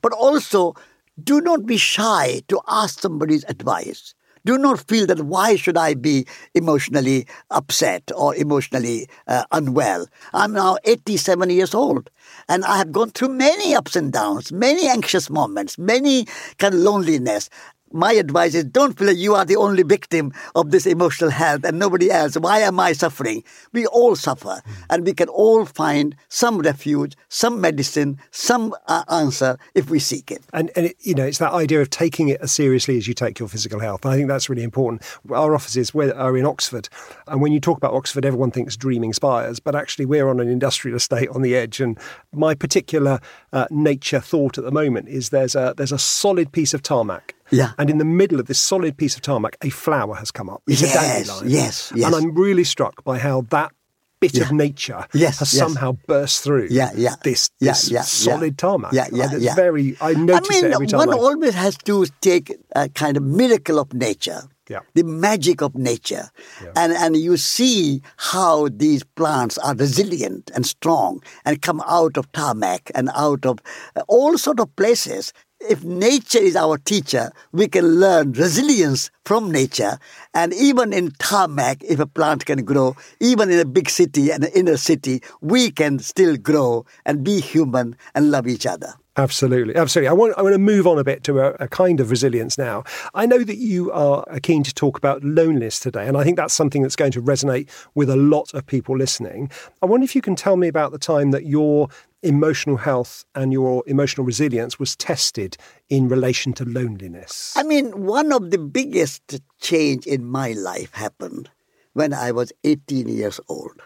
but 0.00 0.12
also 0.12 0.74
do 1.22 1.40
not 1.40 1.66
be 1.66 1.76
shy 1.76 2.42
to 2.48 2.60
ask 2.68 3.00
somebody's 3.00 3.44
advice. 3.44 4.14
Do 4.44 4.56
not 4.56 4.86
feel 4.88 5.06
that 5.06 5.22
why 5.22 5.56
should 5.56 5.76
I 5.76 5.94
be 5.94 6.26
emotionally 6.54 7.26
upset 7.50 8.10
or 8.16 8.34
emotionally 8.34 9.08
uh, 9.26 9.44
unwell? 9.50 10.06
I'm 10.32 10.52
now 10.52 10.78
87 10.84 11.50
years 11.50 11.74
old 11.74 12.08
and 12.48 12.64
I 12.64 12.78
have 12.78 12.92
gone 12.92 13.10
through 13.10 13.30
many 13.30 13.74
ups 13.74 13.96
and 13.96 14.12
downs, 14.12 14.52
many 14.52 14.88
anxious 14.88 15.28
moments, 15.28 15.76
many 15.76 16.26
kind 16.58 16.72
of 16.72 16.80
loneliness 16.80 17.50
my 17.92 18.12
advice 18.12 18.54
is 18.54 18.64
don't 18.64 18.98
feel 18.98 19.06
that 19.06 19.16
you 19.16 19.34
are 19.34 19.44
the 19.44 19.56
only 19.56 19.82
victim 19.82 20.32
of 20.54 20.70
this 20.70 20.86
emotional 20.86 21.30
health 21.30 21.64
and 21.64 21.78
nobody 21.78 22.10
else. 22.10 22.36
Why 22.36 22.60
am 22.60 22.78
I 22.80 22.92
suffering? 22.92 23.44
We 23.72 23.86
all 23.86 24.16
suffer, 24.16 24.60
and 24.90 25.04
we 25.04 25.14
can 25.14 25.28
all 25.28 25.64
find 25.64 26.14
some 26.28 26.58
refuge, 26.58 27.16
some 27.28 27.60
medicine, 27.60 28.18
some 28.30 28.74
uh, 28.86 29.04
answer 29.10 29.58
if 29.74 29.90
we 29.90 29.98
seek 29.98 30.30
it. 30.30 30.42
And, 30.52 30.70
and 30.76 30.86
it, 30.86 30.96
you 31.00 31.14
know, 31.14 31.24
it's 31.24 31.38
that 31.38 31.52
idea 31.52 31.80
of 31.80 31.90
taking 31.90 32.28
it 32.28 32.40
as 32.40 32.52
seriously 32.52 32.96
as 32.96 33.08
you 33.08 33.14
take 33.14 33.38
your 33.38 33.48
physical 33.48 33.80
health. 33.80 34.06
I 34.06 34.16
think 34.16 34.28
that's 34.28 34.48
really 34.48 34.62
important. 34.62 35.02
Our 35.30 35.54
offices 35.54 35.94
are 35.94 36.36
in 36.36 36.46
Oxford, 36.46 36.88
and 37.26 37.40
when 37.40 37.52
you 37.52 37.60
talk 37.60 37.78
about 37.78 37.94
Oxford, 37.94 38.24
everyone 38.24 38.50
thinks 38.50 38.76
dreaming 38.76 39.12
spires, 39.12 39.60
but 39.60 39.74
actually 39.74 40.06
we're 40.06 40.28
on 40.28 40.40
an 40.40 40.48
industrial 40.48 40.96
estate 40.96 41.28
on 41.30 41.42
the 41.42 41.56
edge. 41.56 41.80
And 41.80 41.98
my 42.32 42.54
particular 42.54 43.20
uh, 43.52 43.66
nature 43.70 44.20
thought 44.20 44.58
at 44.58 44.64
the 44.64 44.70
moment 44.70 45.08
is 45.08 45.30
there's 45.30 45.54
a 45.54 45.74
there's 45.76 45.92
a 45.92 45.98
solid 45.98 46.52
piece 46.52 46.74
of 46.74 46.82
tarmac 46.82 47.34
yeah. 47.50 47.72
And 47.78 47.90
in 47.90 47.98
the 47.98 48.04
middle 48.04 48.40
of 48.40 48.46
this 48.46 48.58
solid 48.58 48.96
piece 48.96 49.16
of 49.16 49.22
tarmac, 49.22 49.56
a 49.62 49.70
flower 49.70 50.14
has 50.14 50.30
come 50.30 50.50
up. 50.50 50.62
It's 50.66 50.80
yes, 50.80 50.94
a 50.94 51.00
dandelion. 51.00 51.50
Yes, 51.50 51.92
yes. 51.94 52.06
And 52.06 52.14
I'm 52.14 52.34
really 52.34 52.64
struck 52.64 53.04
by 53.04 53.18
how 53.18 53.42
that 53.50 53.72
bit 54.20 54.34
yeah. 54.34 54.44
of 54.44 54.52
nature 54.52 55.06
yes, 55.12 55.38
has 55.38 55.52
yes. 55.52 55.62
somehow 55.62 55.92
burst 56.06 56.42
through 56.42 56.68
yeah, 56.70 56.90
yeah. 56.96 57.14
this, 57.22 57.50
yeah, 57.60 57.72
this 57.72 57.90
yeah, 57.90 58.02
solid 58.02 58.52
yeah. 58.52 58.56
tarmac. 58.56 58.92
Yeah, 58.92 59.06
yeah, 59.12 59.28
it's 59.32 59.44
yeah. 59.44 59.54
very. 59.54 59.96
I 60.00 60.14
notice 60.14 60.48
I 60.50 60.54
mean, 60.54 60.64
it 60.66 60.74
every 60.74 60.86
time. 60.86 60.98
one 60.98 61.10
I, 61.10 61.16
always 61.16 61.54
has 61.54 61.76
to 61.78 62.06
take 62.20 62.56
a 62.74 62.88
kind 62.88 63.16
of 63.16 63.22
miracle 63.22 63.78
of 63.78 63.92
nature. 63.92 64.42
Yeah. 64.68 64.80
The 64.92 65.02
magic 65.02 65.62
of 65.62 65.74
nature. 65.74 66.30
Yeah. 66.62 66.72
And, 66.76 66.92
and 66.92 67.16
you 67.16 67.38
see 67.38 68.02
how 68.18 68.68
these 68.68 69.02
plants 69.02 69.56
are 69.56 69.74
resilient 69.74 70.50
and 70.54 70.66
strong 70.66 71.22
and 71.46 71.62
come 71.62 71.82
out 71.86 72.18
of 72.18 72.30
tarmac 72.32 72.90
and 72.94 73.08
out 73.14 73.46
of 73.46 73.60
uh, 73.96 74.02
all 74.08 74.36
sort 74.36 74.60
of 74.60 74.74
places 74.76 75.32
if 75.60 75.82
nature 75.82 76.38
is 76.38 76.56
our 76.56 76.78
teacher, 76.78 77.32
we 77.52 77.68
can 77.68 77.84
learn 77.84 78.32
resilience 78.32 79.10
from 79.24 79.50
nature. 79.50 79.98
And 80.34 80.54
even 80.54 80.92
in 80.92 81.10
tarmac, 81.18 81.82
if 81.82 81.98
a 81.98 82.06
plant 82.06 82.46
can 82.46 82.64
grow, 82.64 82.96
even 83.20 83.50
in 83.50 83.58
a 83.58 83.64
big 83.64 83.90
city 83.90 84.30
and 84.30 84.44
an 84.44 84.52
inner 84.54 84.76
city, 84.76 85.22
we 85.40 85.70
can 85.70 85.98
still 85.98 86.36
grow 86.36 86.86
and 87.04 87.24
be 87.24 87.40
human 87.40 87.96
and 88.14 88.30
love 88.30 88.46
each 88.46 88.66
other. 88.66 88.94
Absolutely, 89.18 89.74
absolutely. 89.74 90.08
I 90.08 90.12
want 90.12 90.34
I 90.38 90.42
want 90.42 90.54
to 90.54 90.60
move 90.60 90.86
on 90.86 90.96
a 90.96 91.02
bit 91.02 91.24
to 91.24 91.40
a, 91.40 91.50
a, 91.54 91.66
kind 91.66 91.98
of 91.98 92.12
resilience 92.12 92.56
now. 92.56 92.84
I 93.14 93.26
know 93.26 93.42
that 93.42 93.56
you 93.56 93.90
are 93.90 94.24
keen 94.44 94.62
to 94.62 94.72
talk 94.72 94.96
about 94.96 95.24
loneliness 95.24 95.80
today, 95.80 96.06
and 96.06 96.16
I 96.16 96.22
think 96.22 96.36
that's 96.36 96.54
something 96.54 96.82
that's 96.82 96.94
going 96.94 97.10
to 97.12 97.20
resonate 97.20 97.68
with 97.96 98.10
a 98.10 98.16
lot 98.16 98.54
of 98.54 98.64
people 98.64 98.96
listening. 98.96 99.50
I 99.82 99.86
wonder 99.86 100.04
if 100.04 100.14
you 100.14 100.22
can 100.22 100.36
tell 100.36 100.56
me 100.56 100.68
about 100.68 100.92
the 100.92 100.98
time 100.98 101.32
that 101.32 101.46
your 101.46 101.88
emotional 102.22 102.76
health 102.78 103.24
and 103.34 103.52
your 103.52 103.82
emotional 103.86 104.24
resilience 104.26 104.78
was 104.78 104.96
tested 104.96 105.56
in 105.88 106.08
relation 106.08 106.52
to 106.54 106.64
loneliness. 106.64 107.54
I 107.56 107.62
mean, 107.62 108.04
one 108.06 108.32
of 108.32 108.50
the 108.50 108.58
biggest 108.58 109.40
change 109.60 110.06
in 110.06 110.24
my 110.24 110.52
life 110.52 110.94
happened 110.94 111.50
when 111.92 112.12
I 112.12 112.32
was 112.32 112.52
18 112.64 113.08
years 113.08 113.40
old, 113.48 113.80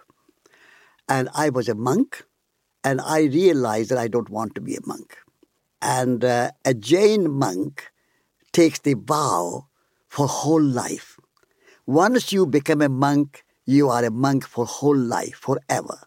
and 1.09 1.29
I 1.35 1.51
was 1.51 1.69
a 1.69 1.75
monk 1.75 2.25
and 2.85 3.01
I 3.01 3.23
realized 3.23 3.91
that 3.91 3.99
I 3.99 4.09
don't 4.09 4.31
want 4.31 4.55
to 4.55 4.61
be 4.61 4.77
a 4.77 4.87
monk. 4.87 5.17
And 5.81 6.25
uh, 6.25 6.51
a 6.65 6.75
Jain 6.75 7.31
monk 7.31 7.91
takes 8.53 8.79
the 8.81 8.95
vow 8.95 9.67
for 10.09 10.27
whole 10.27 10.63
life. 10.63 11.19
Once 11.87 12.33
you 12.33 12.47
become 12.47 12.83
a 12.83 12.89
monk, 12.89 13.45
you 13.67 13.89
are 13.89 14.05
a 14.05 14.11
monk 14.11 14.47
for 14.47 14.65
whole 14.67 14.97
life, 14.97 15.37
forever. 15.37 15.99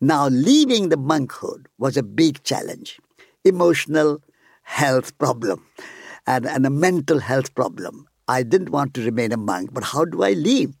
Now, 0.00 0.28
leaving 0.28 0.88
the 0.88 0.96
monkhood 0.96 1.66
was 1.76 1.98
a 1.98 2.02
big 2.02 2.42
challenge, 2.42 2.98
emotional 3.44 4.22
health 4.62 5.16
problem, 5.18 5.66
and, 6.26 6.46
and 6.46 6.64
a 6.64 6.70
mental 6.70 7.18
health 7.18 7.54
problem. 7.54 8.06
I 8.26 8.42
didn't 8.42 8.70
want 8.70 8.94
to 8.94 9.04
remain 9.04 9.30
a 9.32 9.36
monk, 9.36 9.74
but 9.74 9.84
how 9.84 10.06
do 10.06 10.22
I 10.22 10.32
leave? 10.32 10.72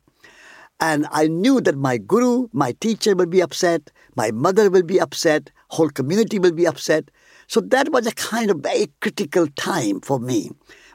And 0.80 1.06
I 1.10 1.26
knew 1.26 1.60
that 1.60 1.76
my 1.76 1.98
guru, 1.98 2.48
my 2.52 2.72
teacher 2.80 3.14
will 3.14 3.26
be 3.26 3.42
upset, 3.42 3.90
my 4.16 4.30
mother 4.30 4.70
will 4.70 4.82
be 4.82 4.98
upset, 4.98 5.50
whole 5.68 5.90
community 5.90 6.38
will 6.38 6.52
be 6.52 6.66
upset. 6.66 7.10
So 7.46 7.60
that 7.60 7.90
was 7.92 8.06
a 8.06 8.12
kind 8.12 8.50
of 8.50 8.60
very 8.60 8.88
critical 9.00 9.48
time 9.48 10.00
for 10.00 10.18
me. 10.18 10.50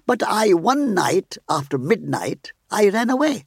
But 0.07 0.23
I, 0.23 0.53
one 0.53 0.95
night 0.95 1.38
after 1.47 1.77
midnight, 1.77 2.53
I 2.71 2.89
ran 2.89 3.11
away. 3.11 3.43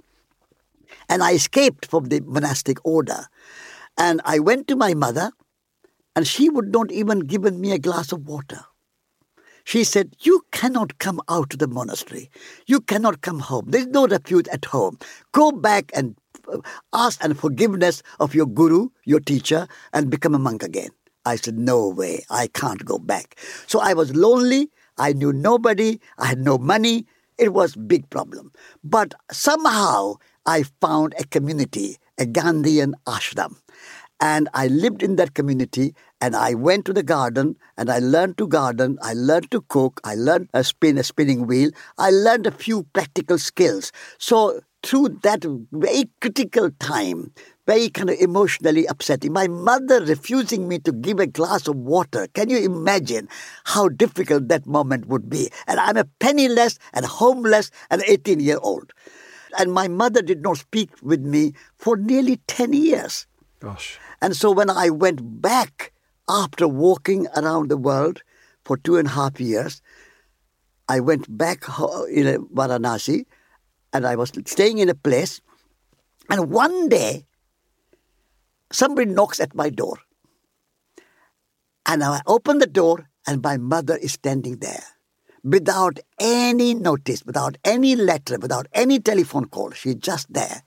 And 1.09 1.23
I 1.23 1.33
escaped 1.33 1.87
from 1.87 2.05
the 2.05 2.21
monastic 2.21 2.79
order. 2.85 3.27
And 3.99 4.21
I 4.25 4.39
went 4.39 4.69
to 4.69 4.77
my 4.77 4.95
mother, 4.95 5.33
and 6.15 6.27
she 6.27 6.49
would 6.49 6.73
not 6.73 6.93
even 6.93 7.21
give 7.21 7.43
me 7.53 7.73
a 7.73 7.79
glass 7.79 8.13
of 8.13 8.27
water. 8.27 8.65
She 9.65 9.85
said, 9.85 10.17
You 10.21 10.43
cannot 10.53 10.99
come 10.99 11.21
out 11.29 11.51
to 11.51 11.57
the 11.57 11.67
monastery. 11.67 12.31
You 12.67 12.81
cannot 12.81 13.21
come 13.21 13.41
home. 13.41 13.67
There's 13.69 13.89
no 13.89 14.07
refuge 14.07 14.49
at 14.49 14.65
home. 14.65 14.99
Go 15.33 15.53
back 15.53 15.91
and 15.95 16.17
uh, 16.51 16.61
ask 16.95 17.23
and 17.23 17.39
forgiveness 17.39 18.03
of 18.19 18.35
your 18.35 18.47
guru, 18.47 18.89
your 19.05 19.21
teacher, 19.21 19.69
and 19.93 20.09
become 20.11 20.35
a 20.35 20.39
monk 20.39 20.63
again. 20.63 20.91
I 21.27 21.37
said, 21.37 21.59
No 21.59 21.89
way, 21.89 22.25
I 22.31 22.47
can't 22.47 22.85
go 22.85 22.99
back. 22.99 23.37
So 23.67 23.81
I 23.81 23.93
was 23.93 24.15
lonely, 24.15 24.71
I 24.97 25.13
knew 25.13 25.33
nobody, 25.33 26.01
I 26.17 26.27
had 26.27 26.39
no 26.39 26.57
money. 26.57 27.07
It 27.37 27.53
was 27.53 27.77
big 27.77 28.09
problem. 28.11 28.53
But 28.83 29.15
somehow 29.31 30.15
I 30.47 30.65
found 30.81 31.15
a 31.19 31.25
community, 31.25 31.99
a 32.19 32.25
Gandhian 32.25 32.95
ashram. 33.07 33.57
And 34.21 34.49
I 34.53 34.67
lived 34.67 35.03
in 35.03 35.17
that 35.17 35.35
community 35.35 35.95
and 36.21 36.35
I 36.35 36.55
went 36.55 36.85
to 36.87 36.93
the 36.93 37.05
garden 37.05 37.57
and 37.77 37.89
I 37.91 38.01
learned 38.01 38.37
to 38.39 38.49
garden, 38.49 38.99
I 39.01 39.15
learned 39.15 39.51
to 39.53 39.61
cook, 39.69 40.01
I 40.03 40.17
learned 40.17 40.49
to 40.53 40.65
spin 40.65 40.99
a 40.99 41.05
spinning 41.05 41.47
wheel, 41.47 41.71
I 41.99 42.11
learned 42.11 42.47
a 42.47 42.51
few 42.51 42.83
practical 42.93 43.39
skills. 43.39 43.93
So 44.19 44.61
through 44.83 45.21
that 45.23 45.45
very 45.71 46.11
critical 46.21 46.71
time, 46.81 47.33
very 47.67 47.91
kind 47.91 48.11
of 48.11 48.17
emotionally 48.19 48.87
upsetting. 48.87 49.33
My 49.33 49.47
mother 49.47 50.03
refusing 50.05 50.67
me 50.67 50.79
to 50.81 50.93
give 50.93 51.21
a 51.21 51.27
glass 51.27 51.69
of 51.69 51.77
water. 51.77 52.27
Can 52.33 52.49
you 52.49 52.59
imagine 52.59 53.29
how 53.65 53.89
difficult 53.89 54.49
that 54.49 54.67
moment 54.67 55.07
would 55.07 55.29
be? 55.29 55.51
And 55.67 55.79
I'm 55.79 55.97
a 55.97 56.05
penniless 56.05 56.79
and 56.93 57.05
homeless 57.05 57.71
and 57.91 58.03
18 58.07 58.41
year 58.41 58.59
old. 58.63 58.93
And 59.59 59.73
my 59.73 59.87
mother 59.87 60.23
did 60.23 60.43
not 60.43 60.59
speak 60.59 60.91
with 61.03 61.21
me 61.21 61.53
for 61.77 61.97
nearly 61.97 62.41
10 62.47 62.73
years. 62.73 63.27
Gosh. 63.61 63.99
And 64.21 64.37
so 64.37 64.51
when 64.51 64.71
I 64.71 64.91
went 64.91 65.41
back 65.41 65.93
after 66.29 66.67
walking 66.67 67.27
around 67.37 67.71
the 67.71 67.77
world 67.77 68.23
for 68.65 68.77
two 68.77 68.97
and 68.97 69.09
a 69.09 69.13
half 69.13 69.41
years, 69.41 69.81
I 70.89 71.01
went 71.01 71.27
back 71.37 71.65
in 72.11 72.47
Varanasi 72.55 73.27
and 73.93 74.07
I 74.07 74.17
was 74.17 74.33
staying 74.47 74.79
in 74.79 74.89
a 74.89 74.95
place. 74.95 75.41
And 76.31 76.51
one 76.51 76.89
day, 76.89 77.27
somebody 78.73 79.11
knocks 79.11 79.41
at 79.41 79.55
my 79.55 79.71
door. 79.71 79.99
And 81.87 82.05
I 82.05 82.21
open 82.27 82.59
the 82.59 82.67
door, 82.67 83.09
and 83.27 83.43
my 83.43 83.57
mother 83.57 83.97
is 83.97 84.13
standing 84.13 84.59
there. 84.59 84.85
without 85.45 85.99
any 86.19 86.75
notice, 86.75 87.25
without 87.25 87.57
any 87.65 87.97
letter, 87.97 88.39
without 88.39 88.67
any 88.73 88.99
telephone 88.99 89.47
call. 89.47 89.71
She's 89.71 89.97
just 89.97 90.33
there. 90.33 90.63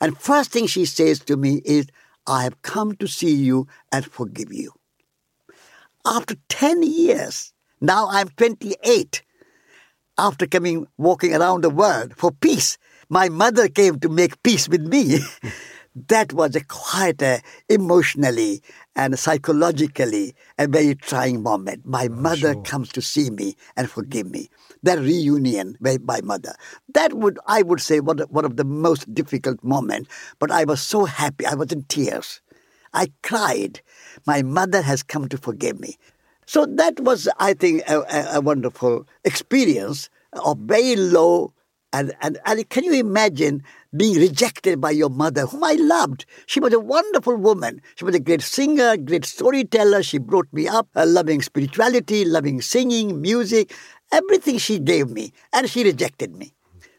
And 0.00 0.18
first 0.18 0.50
thing 0.50 0.66
she 0.66 0.84
says 0.84 1.20
to 1.20 1.36
me 1.36 1.60
is, 1.64 1.86
I 2.28 2.42
have 2.44 2.60
come 2.60 2.94
to 2.96 3.08
see 3.08 3.34
you 3.34 3.66
and 3.90 4.04
forgive 4.04 4.52
you. 4.52 4.72
After 6.04 6.36
10 6.48 6.82
years, 6.82 7.52
now 7.80 8.08
I'm 8.10 8.28
28, 8.28 9.22
after 10.18 10.46
coming 10.46 10.86
walking 10.98 11.34
around 11.34 11.64
the 11.64 11.70
world 11.70 12.14
for 12.16 12.30
peace, 12.30 12.76
my 13.08 13.30
mother 13.30 13.68
came 13.68 13.98
to 14.00 14.08
make 14.08 14.42
peace 14.42 14.68
with 14.68 14.82
me. 14.82 15.20
that 16.08 16.32
was 16.32 16.54
a 16.54 16.64
quite 16.64 17.20
a 17.22 17.40
emotionally 17.68 18.62
and 18.94 19.18
psychologically 19.18 20.34
a 20.58 20.66
very 20.66 20.94
trying 20.94 21.42
moment. 21.42 21.84
My 21.84 22.06
oh, 22.06 22.14
mother 22.14 22.52
sure. 22.52 22.62
comes 22.62 22.90
to 22.92 23.02
see 23.02 23.30
me 23.30 23.56
and 23.76 23.90
forgive 23.90 24.30
me. 24.30 24.48
That 24.82 24.98
reunion 24.98 25.76
with 25.80 26.02
my 26.02 26.20
mother. 26.20 26.54
That 26.94 27.14
would 27.14 27.38
I 27.46 27.62
would 27.62 27.80
say 27.80 28.00
one 28.00 28.20
of, 28.20 28.30
one 28.30 28.44
of 28.44 28.56
the 28.56 28.64
most 28.64 29.12
difficult 29.12 29.62
moments. 29.64 30.10
But 30.38 30.50
I 30.50 30.64
was 30.64 30.80
so 30.80 31.04
happy. 31.04 31.46
I 31.46 31.54
was 31.54 31.72
in 31.72 31.82
tears. 31.84 32.40
I 32.94 33.08
cried. 33.22 33.80
My 34.26 34.42
mother 34.42 34.82
has 34.82 35.02
come 35.02 35.28
to 35.28 35.38
forgive 35.38 35.80
me. 35.80 35.98
So 36.46 36.64
that 36.64 37.00
was, 37.00 37.28
I 37.38 37.52
think, 37.52 37.82
a, 37.88 38.00
a, 38.00 38.36
a 38.36 38.40
wonderful 38.40 39.06
experience 39.24 40.08
of 40.32 40.58
very 40.58 40.96
low 40.96 41.52
and, 41.92 42.14
and, 42.20 42.38
and 42.44 42.68
can 42.68 42.84
you 42.84 42.92
imagine 42.92 43.62
being 43.96 44.16
rejected 44.16 44.80
by 44.80 44.90
your 44.90 45.10
mother, 45.10 45.46
whom 45.46 45.64
I 45.64 45.72
loved? 45.72 46.26
She 46.46 46.60
was 46.60 46.72
a 46.72 46.80
wonderful 46.80 47.36
woman. 47.36 47.80
She 47.94 48.04
was 48.04 48.14
a 48.14 48.20
great 48.20 48.42
singer, 48.42 48.96
great 48.96 49.24
storyteller. 49.24 50.02
She 50.02 50.18
brought 50.18 50.48
me 50.52 50.68
up 50.68 50.88
uh, 50.94 51.06
loving 51.06 51.42
spirituality, 51.42 52.24
loving 52.24 52.60
singing, 52.60 53.20
music, 53.20 53.74
everything 54.12 54.58
she 54.58 54.78
gave 54.78 55.10
me. 55.10 55.32
And 55.52 55.68
she 55.68 55.84
rejected 55.84 56.36
me. 56.36 56.52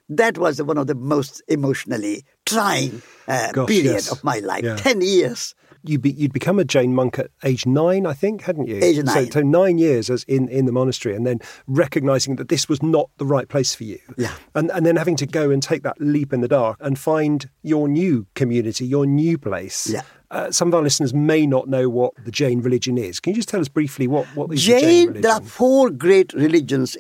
That 0.10 0.39
was 0.39 0.62
one 0.62 0.80
of 0.80 0.88
the 0.88 0.95
most 0.95 1.43
emotionally 1.47 2.25
trying 2.45 3.02
uh, 3.28 3.52
Gosh, 3.52 3.67
period 3.67 3.93
yes. 3.93 4.12
of 4.12 4.23
my 4.23 4.39
life. 4.39 4.63
Yeah. 4.63 4.75
10 4.75 5.02
years 5.02 5.54
you'd, 5.83 6.01
be, 6.01 6.11
you'd 6.11 6.33
become 6.33 6.59
a 6.59 6.65
Jain 6.65 6.93
monk 6.93 7.19
at 7.19 7.31
age 7.43 7.65
nine, 7.65 8.05
I 8.05 8.13
think, 8.13 8.43
hadn't 8.43 8.67
you? 8.67 8.79
Age 8.81 9.03
nine. 9.03 9.25
So, 9.25 9.39
so 9.39 9.41
nine 9.41 9.77
years 9.77 10.09
as 10.09 10.23
in, 10.23 10.47
in 10.49 10.65
the 10.65 10.71
monastery, 10.71 11.15
and 11.15 11.25
then 11.25 11.39
recognizing 11.67 12.35
that 12.37 12.49
this 12.49 12.69
was 12.69 12.81
not 12.81 13.09
the 13.17 13.25
right 13.25 13.47
place 13.47 13.75
for 13.75 13.83
you. 13.83 13.99
Yeah. 14.17 14.33
And, 14.55 14.71
and 14.71 14.85
then 14.85 14.95
having 14.95 15.15
to 15.17 15.25
go 15.25 15.51
and 15.51 15.61
take 15.61 15.83
that 15.83 15.99
leap 15.99 16.33
in 16.33 16.41
the 16.41 16.47
dark 16.47 16.77
and 16.79 16.97
find 16.97 17.49
your 17.63 17.87
new 17.87 18.27
community, 18.35 18.85
your 18.85 19.05
new 19.05 19.37
place. 19.37 19.89
Yeah. 19.89 20.01
Uh, 20.31 20.51
some 20.51 20.67
of 20.67 20.75
our 20.75 20.83
listeners 20.83 21.13
may 21.13 21.47
not 21.47 21.67
know 21.67 21.89
what 21.89 22.13
the 22.23 22.31
Jain 22.31 22.61
religion 22.61 22.97
is. 22.97 23.19
Can 23.19 23.31
you 23.31 23.37
just 23.37 23.49
tell 23.49 23.61
us 23.61 23.67
briefly 23.67 24.07
what, 24.07 24.27
what 24.35 24.53
is 24.53 24.61
Jain, 24.61 24.75
the 24.75 24.81
Jain 24.81 25.07
religion? 25.07 25.21
There 25.21 25.31
are 25.31 25.41
four 25.41 25.89
great 25.89 26.33
religions 26.33 26.97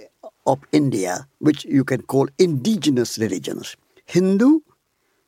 of 0.47 0.59
India, 0.71 1.27
which 1.37 1.63
you 1.65 1.83
can 1.83 2.01
call 2.01 2.27
indigenous 2.39 3.19
religions 3.19 3.75
Hindu, 4.05 4.61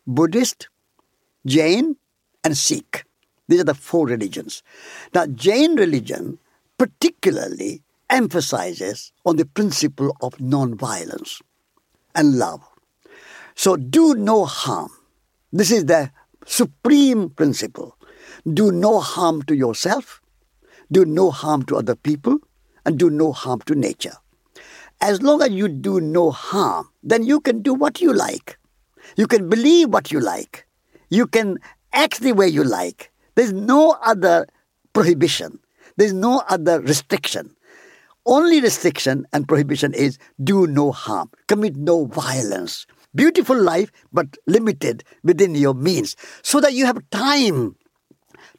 Buddhist, 0.08 0.68
Jain, 1.46 1.96
and 2.44 2.58
Sikh. 2.58 3.06
These 3.52 3.60
are 3.60 3.66
the 3.66 3.74
four 3.74 4.08
religions. 4.08 4.64
Now, 5.14 5.26
Jain 5.26 5.76
religion 5.76 6.40
particularly 6.78 7.84
emphasizes 8.10 9.12
on 9.26 9.36
the 9.36 9.46
principle 9.46 10.16
of 10.22 10.40
non-violence 10.40 11.42
and 12.16 12.38
love. 12.38 12.62
So, 13.56 13.76
do 13.76 14.16
no 14.16 14.46
harm. 14.46 14.90
This 15.52 15.70
is 15.70 15.86
the 15.86 16.12
supreme 16.46 17.30
principle. 17.30 17.98
Do 18.52 18.72
no 18.72 19.02
harm 19.02 19.42
to 19.44 19.56
yourself, 19.56 20.22
do 20.90 21.04
no 21.04 21.30
harm 21.30 21.64
to 21.64 21.76
other 21.76 21.96
people, 21.96 22.40
and 22.86 22.98
do 22.98 23.10
no 23.10 23.34
harm 23.34 23.60
to 23.66 23.76
nature. 23.76 24.16
As 25.02 25.22
long 25.22 25.42
as 25.42 25.52
you 25.52 25.68
do 25.68 26.00
no 26.00 26.32
harm, 26.32 26.88
then 27.04 27.24
you 27.24 27.42
can 27.42 27.62
do 27.62 27.74
what 27.74 28.00
you 28.00 28.14
like. 28.14 28.58
You 29.18 29.28
can 29.28 29.50
believe 29.50 29.90
what 29.90 30.10
you 30.10 30.22
like. 30.22 30.66
You 31.10 31.28
can 31.28 31.58
act 31.94 32.22
the 32.22 32.32
way 32.32 32.48
you 32.48 32.64
like. 32.64 33.11
There's 33.36 33.54
no 33.54 33.98
other 34.04 34.48
prohibition. 34.94 35.60
There's 35.98 36.14
no 36.14 36.44
other 36.50 36.82
restriction. 36.82 37.56
Only 38.26 38.62
restriction 38.62 39.26
and 39.34 39.48
prohibition 39.48 39.94
is 39.94 40.18
do 40.44 40.68
no 40.68 40.92
harm, 40.92 41.32
commit 41.48 41.76
no 41.76 42.06
violence. 42.06 42.86
Beautiful 43.14 43.60
life, 43.60 43.92
but 44.14 44.38
limited 44.48 45.04
within 45.24 45.56
your 45.56 45.74
means, 45.74 46.16
so 46.44 46.62
that 46.62 46.74
you 46.74 46.86
have 46.86 46.98
time 47.10 47.76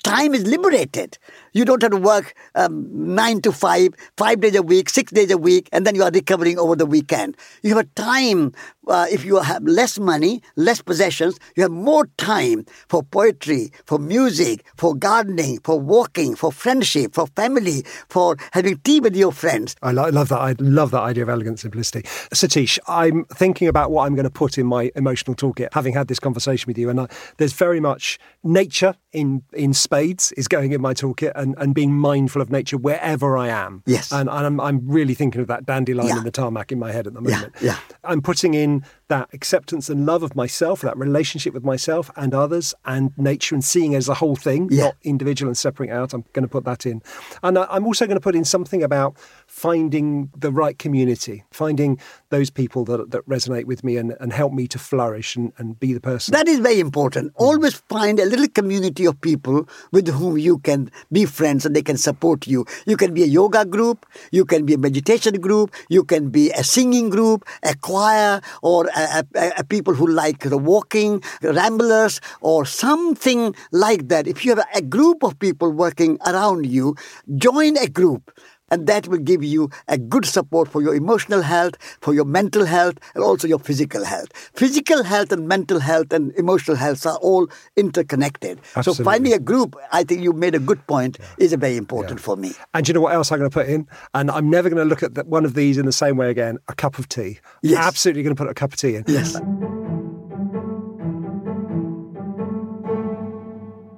time 0.03 0.35
is 0.35 0.47
liberated. 0.47 1.19
You 1.53 1.65
don't 1.65 1.83
have 1.83 1.91
to 1.91 1.97
work 1.99 2.35
um, 2.55 2.88
nine 3.15 3.41
to 3.43 3.53
five, 3.53 3.91
five 4.17 4.41
days 4.41 4.55
a 4.55 4.62
week, 4.62 4.88
six 4.88 5.12
days 5.12 5.31
a 5.31 5.38
week, 5.38 5.69
and 5.73 5.87
then 5.87 5.95
you 5.95 6.03
are 6.03 6.11
recovering 6.11 6.59
over 6.59 6.75
the 6.77 6.87
weekend. 6.87 7.37
You 7.62 7.75
have 7.77 7.85
a 7.85 7.88
time, 8.01 8.55
uh, 8.88 9.07
if 9.11 9.25
you 9.25 9.37
have 9.37 9.62
less 9.65 9.99
money, 9.99 10.43
less 10.57 10.81
possessions, 10.81 11.38
you 11.57 11.62
have 11.62 11.71
more 11.71 12.07
time 12.17 12.65
for 12.88 13.03
poetry, 13.03 13.71
for 13.87 13.99
music, 13.99 14.65
for 14.77 14.95
gardening, 14.95 15.59
for 15.62 15.79
walking, 15.79 16.35
for 16.35 16.53
friendship, 16.53 17.15
for 17.15 17.27
family, 17.37 17.85
for 18.09 18.37
having 18.53 18.79
tea 18.79 19.01
with 19.01 19.15
your 19.15 19.33
friends. 19.33 19.77
I 19.83 19.93
lo- 19.93 20.09
love 20.09 20.29
that. 20.31 20.41
I 20.41 20.55
love 20.59 20.91
that 20.93 21.03
idea 21.03 21.23
of 21.25 21.29
elegant 21.29 21.61
simplicity. 21.61 22.03
Satish, 22.33 22.79
I'm 22.88 23.25
thinking 23.27 23.69
about 23.69 23.91
what 23.91 24.07
I'm 24.07 24.15
going 24.15 24.25
to 24.25 24.31
put 24.31 24.59
in 24.59 24.67
my 24.67 24.91
emotional 24.97 25.35
toolkit, 25.35 25.69
having 25.73 25.93
had 25.93 26.09
this 26.09 26.19
conversation 26.19 26.69
with 26.69 26.79
you, 26.79 26.88
and 26.88 27.01
I, 27.01 27.09
there's 27.37 27.53
very 27.53 27.81
much 27.81 28.19
nature 28.43 28.97
in 29.12 29.43
in 29.53 29.75
spades 29.75 30.33
is 30.33 30.49
going 30.49 30.73
in 30.73 30.81
my 30.81 30.95
toolkit 30.95 31.33
and, 31.42 31.55
and 31.59 31.74
being 31.74 31.92
mindful 31.92 32.40
of 32.40 32.50
nature 32.50 32.78
wherever 32.78 33.37
I 33.37 33.48
am. 33.48 33.83
Yes. 33.85 34.12
And, 34.12 34.28
and 34.28 34.46
I'm, 34.46 34.61
I'm 34.61 34.88
really 34.88 35.14
thinking 35.14 35.40
of 35.40 35.48
that 35.48 35.66
dandelion 35.66 36.09
yeah. 36.09 36.18
in 36.18 36.24
the 36.24 36.31
tarmac 36.31 36.72
in 36.72 36.78
my 36.78 36.92
head 36.92 37.07
at 37.07 37.14
the 37.14 37.20
moment. 37.20 37.52
Yeah. 37.61 37.72
yeah. 37.72 37.78
I'm 38.05 38.22
putting 38.22 38.55
in 38.55 38.85
that 39.09 39.28
acceptance 39.35 39.90
and 39.90 40.07
love 40.07 40.22
of 40.22 40.35
myself, 40.35 40.81
that 40.81 40.96
relationship 40.96 41.52
with 41.52 41.64
myself 41.64 42.11
and 42.16 42.33
others 42.33 42.74
and 42.85 43.12
nature 43.18 43.55
and 43.55 43.64
seeing 43.64 43.94
as 43.94 44.09
a 44.09 44.14
whole 44.14 44.37
thing, 44.37 44.68
yeah. 44.70 44.85
not 44.85 44.96
individual 45.02 45.48
and 45.48 45.59
separating 45.59 45.94
out. 45.94 46.14
I'm 46.14 46.24
going 46.33 46.44
to 46.44 46.48
put 46.48 46.64
that 46.64 46.87
in. 46.87 47.02
And 47.42 47.59
I'm 47.59 47.85
also 47.85 48.07
going 48.07 48.16
to 48.16 48.22
put 48.22 48.35
in 48.35 48.44
something 48.44 48.83
about 48.83 49.16
finding 49.53 50.31
the 50.35 50.51
right 50.51 50.79
community, 50.79 51.45
finding 51.51 52.01
those 52.31 52.49
people 52.49 52.87
that, 52.87 53.11
that 53.11 53.29
resonate 53.29 53.67
with 53.67 53.85
me 53.85 53.99
and, 53.99 54.17
and 54.19 54.33
help 54.33 54.51
me 54.51 54.67
to 54.67 54.79
flourish 54.79 55.37
and, 55.37 55.53
and 55.59 55.79
be 55.79 55.93
the 55.93 56.01
person. 56.01 56.33
That 56.33 56.49
is 56.49 56.59
very 56.59 56.81
important. 56.81 57.33
Always 57.37 57.75
find 57.75 58.19
a 58.19 58.25
little 58.25 58.49
community 58.49 59.05
of 59.05 59.21
people 59.21 59.69
with 59.93 60.09
whom 60.09 60.38
you 60.38 60.59
can 60.59 60.91
be 61.12 61.27
friends 61.27 61.67
and 61.67 61.77
they 61.77 61.83
can 61.83 61.99
support 61.99 62.47
you. 62.47 62.65
You 62.87 62.97
can 62.97 63.12
be 63.12 63.25
a 63.25 63.27
yoga 63.27 63.67
group, 63.67 64.07
you 64.33 64.47
can 64.47 64.65
be 64.65 64.73
a 64.73 64.79
meditation 64.79 65.35
group, 65.35 65.75
you 65.91 66.03
can 66.03 66.31
be 66.31 66.51
a 66.53 66.65
singing 66.65 67.11
group, 67.11 67.47
a 67.62 67.77
choir, 67.77 68.41
or 68.62 68.87
a, 68.97 69.23
a, 69.37 69.53
a 69.59 69.65
people 69.65 69.93
who 69.93 70.07
like 70.07 70.49
the 70.49 70.57
walking, 70.57 71.23
ramblers, 71.43 72.23
or 72.41 72.65
something 72.65 73.55
like 73.71 74.09
that. 74.09 74.27
If 74.27 74.47
you 74.47 74.57
have 74.57 74.67
a 74.75 74.81
group 74.81 75.23
of 75.23 75.38
people 75.38 75.71
working 75.71 76.19
around 76.27 76.65
you, 76.65 76.97
join 77.37 77.77
a 77.77 77.87
group 77.87 78.33
and 78.73 78.87
that 78.87 79.07
will 79.07 79.19
give 79.19 79.45
you 79.45 79.71
a 79.87 79.99
good 79.99 80.25
support 80.25 80.67
for 80.67 80.83
your 80.83 80.95
emotional 80.95 81.43
health, 81.43 81.75
for 82.01 82.15
your 82.15 82.25
mental 82.25 82.65
health, 82.65 82.99
and 83.15 83.23
also 83.23 83.47
your 83.47 83.59
physical 83.59 84.05
health. 84.05 84.29
Physical 84.55 85.05
health 85.05 85.31
and 85.31 85.47
mental 85.47 85.79
health 85.79 86.13
and 86.13 86.33
emotional 86.37 86.77
health 86.77 87.07
are 87.07 87.19
all 87.19 87.49
interconnected. 87.77 88.59
Absolutely. 88.75 89.05
So 89.05 89.05
finding 89.05 89.33
a 89.35 89.39
group, 89.39 89.77
I 89.93 90.05
think 90.05 90.23
you 90.23 90.33
made 90.33 90.55
a 90.55 90.59
good 90.59 90.85
point, 90.87 91.19
yeah. 91.21 91.27
is 91.45 91.53
very 91.53 91.77
important 91.77 92.19
yeah. 92.21 92.25
for 92.25 92.37
me. 92.37 92.53
And 92.73 92.89
you 92.89 92.95
know 92.95 93.03
what 93.03 93.13
else 93.13 93.31
I'm 93.31 93.39
going 93.39 93.51
to 93.51 93.55
put 93.55 93.69
in? 93.69 93.87
And 94.15 94.31
I'm 94.31 94.49
never 94.49 94.71
going 94.71 94.83
to 94.83 94.89
look 94.89 95.03
at 95.03 95.27
one 95.27 95.45
of 95.45 95.53
these 95.55 95.77
in 95.77 95.85
the 95.85 95.93
same 95.93 96.17
way 96.17 96.31
again. 96.31 96.57
A 96.69 96.75
cup 96.75 96.99
of 96.99 97.09
tea. 97.09 97.41
Yes. 97.63 97.87
Absolutely 97.87 98.23
going 98.23 98.35
to 98.35 98.43
put 98.43 98.51
a 98.51 98.55
cup 98.55 98.73
of 98.73 98.79
tea 98.79 98.97
in. 98.97 99.05
Yes. 99.07 99.39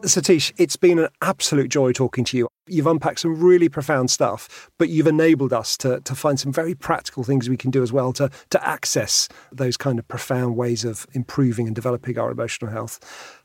Satish, 0.05 0.53
it's 0.57 0.77
been 0.77 0.99
an 0.99 1.09
absolute 1.23 1.69
joy 1.69 1.93
talking 1.93 2.25
to 2.25 2.37
you. 2.37 2.49
You've 2.67 2.87
unpacked 2.87 3.21
some 3.21 3.41
really 3.41 3.69
profound 3.69 4.11
stuff, 4.11 4.71
but 4.79 4.89
you've 4.89 5.07
enabled 5.07 5.53
us 5.53 5.77
to, 5.79 6.01
to 6.01 6.15
find 6.15 6.39
some 6.39 6.53
very 6.53 6.75
practical 6.75 7.25
things 7.25 7.49
we 7.49 7.57
can 7.57 7.71
do 7.71 7.83
as 7.83 7.93
well 7.93 8.13
to, 8.15 8.31
to 8.51 8.67
access 8.67 9.29
those 9.53 9.77
kind 9.77 9.99
of 9.99 10.07
profound 10.09 10.57
ways 10.57 10.85
of 10.85 11.07
improving 11.13 11.67
and 11.67 11.75
developing 11.75 12.19
our 12.19 12.31
emotional 12.31 12.71
health. 12.71 12.99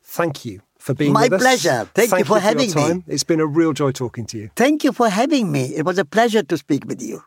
Thank 0.04 0.46
you 0.46 0.62
for 0.78 0.94
being 0.94 1.14
My 1.14 1.24
with 1.24 1.34
us. 1.34 1.42
My 1.42 1.46
pleasure. 1.46 1.90
Thank, 1.94 2.10
Thank, 2.12 2.20
you 2.20 2.26
for 2.26 2.38
you 2.38 2.42
having 2.42 2.72
for 2.72 2.96
me. 2.96 3.04
It's 3.08 3.24
been 3.24 3.40
a 3.40 3.48
real 3.48 3.74
joy 3.74 3.92
talking 3.92 4.26
to 4.28 4.38
you. 4.38 4.50
Thank 4.56 4.84
you 4.84 4.92
for 4.92 5.10
having 5.10 5.52
me. 5.52 5.76
It 5.76 5.86
was 5.86 5.98
a 5.98 6.06
pleasure 6.06 6.44
to 6.44 6.58
speak 6.58 6.86
with 6.86 7.02
you. 7.02 7.24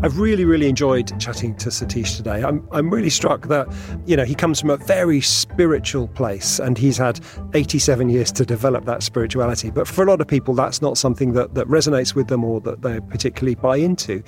I've 0.00 0.20
really, 0.20 0.44
really 0.44 0.68
enjoyed 0.68 1.18
chatting 1.18 1.56
to 1.56 1.70
Satish 1.70 2.16
today. 2.16 2.44
I'm, 2.44 2.66
I'm 2.70 2.88
really 2.88 3.10
struck 3.10 3.48
that, 3.48 3.66
you 4.06 4.16
know, 4.16 4.24
he 4.24 4.34
comes 4.34 4.60
from 4.60 4.70
a 4.70 4.76
very 4.76 5.20
spiritual 5.20 6.06
place 6.06 6.60
and 6.60 6.78
he's 6.78 6.96
had 6.96 7.18
87 7.52 8.08
years 8.08 8.30
to 8.32 8.46
develop 8.46 8.84
that 8.84 9.02
spirituality. 9.02 9.72
But 9.72 9.88
for 9.88 10.04
a 10.04 10.06
lot 10.06 10.20
of 10.20 10.28
people, 10.28 10.54
that's 10.54 10.80
not 10.80 10.98
something 10.98 11.32
that, 11.32 11.54
that 11.54 11.66
resonates 11.66 12.14
with 12.14 12.28
them 12.28 12.44
or 12.44 12.60
that 12.60 12.82
they 12.82 13.00
particularly 13.00 13.56
buy 13.56 13.78
into. 13.78 14.22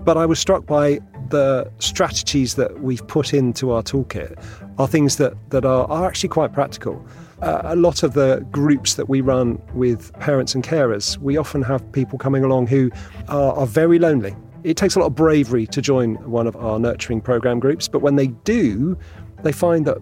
But 0.00 0.18
I 0.18 0.26
was 0.26 0.38
struck 0.38 0.66
by 0.66 1.00
the 1.30 1.72
strategies 1.78 2.56
that 2.56 2.82
we've 2.82 3.06
put 3.08 3.32
into 3.32 3.70
our 3.70 3.82
toolkit 3.82 4.38
are 4.78 4.86
things 4.86 5.16
that, 5.16 5.32
that 5.48 5.64
are, 5.64 5.90
are 5.90 6.06
actually 6.06 6.28
quite 6.28 6.52
practical. 6.52 7.02
uh, 7.40 7.62
a 7.64 7.76
lot 7.76 8.02
of 8.02 8.14
the 8.14 8.46
groups 8.50 8.94
that 8.94 9.08
we 9.08 9.20
run 9.20 9.60
with 9.74 10.12
parents 10.20 10.54
and 10.54 10.64
carers, 10.64 11.16
we 11.18 11.36
often 11.36 11.62
have 11.62 11.90
people 11.92 12.18
coming 12.18 12.44
along 12.44 12.66
who 12.66 12.90
are, 13.28 13.54
are 13.54 13.66
very 13.66 13.98
lonely. 13.98 14.34
It 14.64 14.78
takes 14.78 14.96
a 14.96 14.98
lot 14.98 15.06
of 15.06 15.14
bravery 15.14 15.66
to 15.66 15.82
join 15.82 16.14
one 16.28 16.46
of 16.46 16.56
our 16.56 16.78
nurturing 16.78 17.20
program 17.20 17.60
groups, 17.60 17.86
but 17.86 17.98
when 18.00 18.16
they 18.16 18.28
do, 18.28 18.96
they 19.42 19.52
find 19.52 19.86
that 19.86 19.98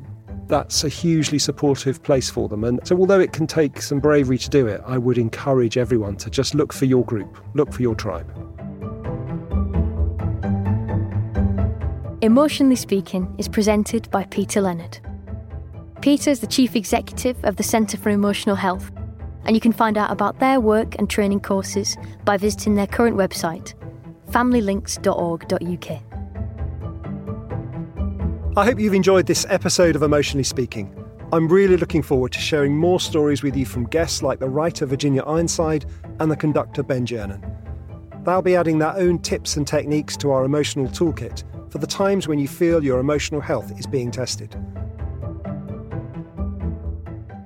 that's 0.46 0.84
a 0.84 0.88
hugely 0.88 1.40
supportive 1.40 2.00
place 2.04 2.30
for 2.30 2.48
them. 2.48 2.62
And 2.62 2.78
so, 2.86 2.96
although 2.96 3.18
it 3.18 3.32
can 3.32 3.48
take 3.48 3.82
some 3.82 3.98
bravery 3.98 4.38
to 4.38 4.48
do 4.48 4.68
it, 4.68 4.80
I 4.86 4.98
would 4.98 5.18
encourage 5.18 5.76
everyone 5.76 6.14
to 6.18 6.30
just 6.30 6.54
look 6.54 6.72
for 6.72 6.84
your 6.84 7.04
group, 7.04 7.38
look 7.54 7.72
for 7.72 7.82
your 7.82 7.96
tribe. 7.96 8.30
Emotionally 12.22 12.76
Speaking 12.76 13.34
is 13.38 13.48
presented 13.48 14.08
by 14.12 14.26
Peter 14.26 14.60
Leonard. 14.60 15.00
Peter 16.02 16.30
is 16.30 16.38
the 16.38 16.46
Chief 16.46 16.76
Executive 16.76 17.36
of 17.44 17.56
the 17.56 17.64
Centre 17.64 17.96
for 17.96 18.10
Emotional 18.10 18.54
Health, 18.54 18.92
and 19.44 19.56
you 19.56 19.60
can 19.60 19.72
find 19.72 19.98
out 19.98 20.12
about 20.12 20.38
their 20.38 20.60
work 20.60 20.94
and 21.00 21.10
training 21.10 21.40
courses 21.40 21.96
by 22.24 22.36
visiting 22.36 22.76
their 22.76 22.86
current 22.86 23.16
website, 23.16 23.74
familylinks.org.uk. 24.32 26.02
I 28.54 28.64
hope 28.66 28.78
you've 28.78 28.94
enjoyed 28.94 29.26
this 29.26 29.46
episode 29.48 29.96
of 29.96 30.02
Emotionally 30.02 30.44
Speaking. 30.44 30.94
I'm 31.32 31.48
really 31.48 31.78
looking 31.78 32.02
forward 32.02 32.32
to 32.32 32.38
sharing 32.38 32.76
more 32.76 33.00
stories 33.00 33.42
with 33.42 33.56
you 33.56 33.64
from 33.64 33.86
guests 33.86 34.22
like 34.22 34.40
the 34.40 34.48
writer 34.50 34.84
Virginia 34.84 35.22
Ironside 35.22 35.86
and 36.20 36.30
the 36.30 36.36
conductor 36.36 36.82
Ben 36.82 37.06
Gernon. 37.06 37.42
They'll 38.24 38.42
be 38.42 38.54
adding 38.54 38.78
their 38.78 38.94
own 38.94 39.18
tips 39.20 39.56
and 39.56 39.66
techniques 39.66 40.16
to 40.18 40.30
our 40.30 40.44
emotional 40.44 40.88
toolkit 40.88 41.44
for 41.72 41.78
the 41.78 41.86
times 41.86 42.28
when 42.28 42.38
you 42.38 42.46
feel 42.46 42.84
your 42.84 43.00
emotional 43.00 43.40
health 43.40 43.72
is 43.78 43.86
being 43.86 44.10
tested. 44.10 44.54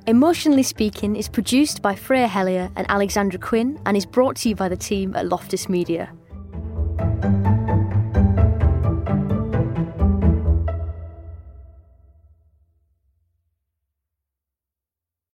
Emotionally 0.08 0.64
Speaking 0.64 1.14
is 1.14 1.28
produced 1.28 1.82
by 1.82 1.94
Freya 1.94 2.26
Hellier 2.26 2.72
and 2.74 2.90
Alexandra 2.90 3.38
Quinn 3.38 3.78
and 3.86 3.96
is 3.96 4.06
brought 4.06 4.34
to 4.36 4.48
you 4.48 4.56
by 4.56 4.68
the 4.68 4.76
team 4.76 5.14
at 5.14 5.26
Loftus 5.26 5.68
Media. 5.68 6.15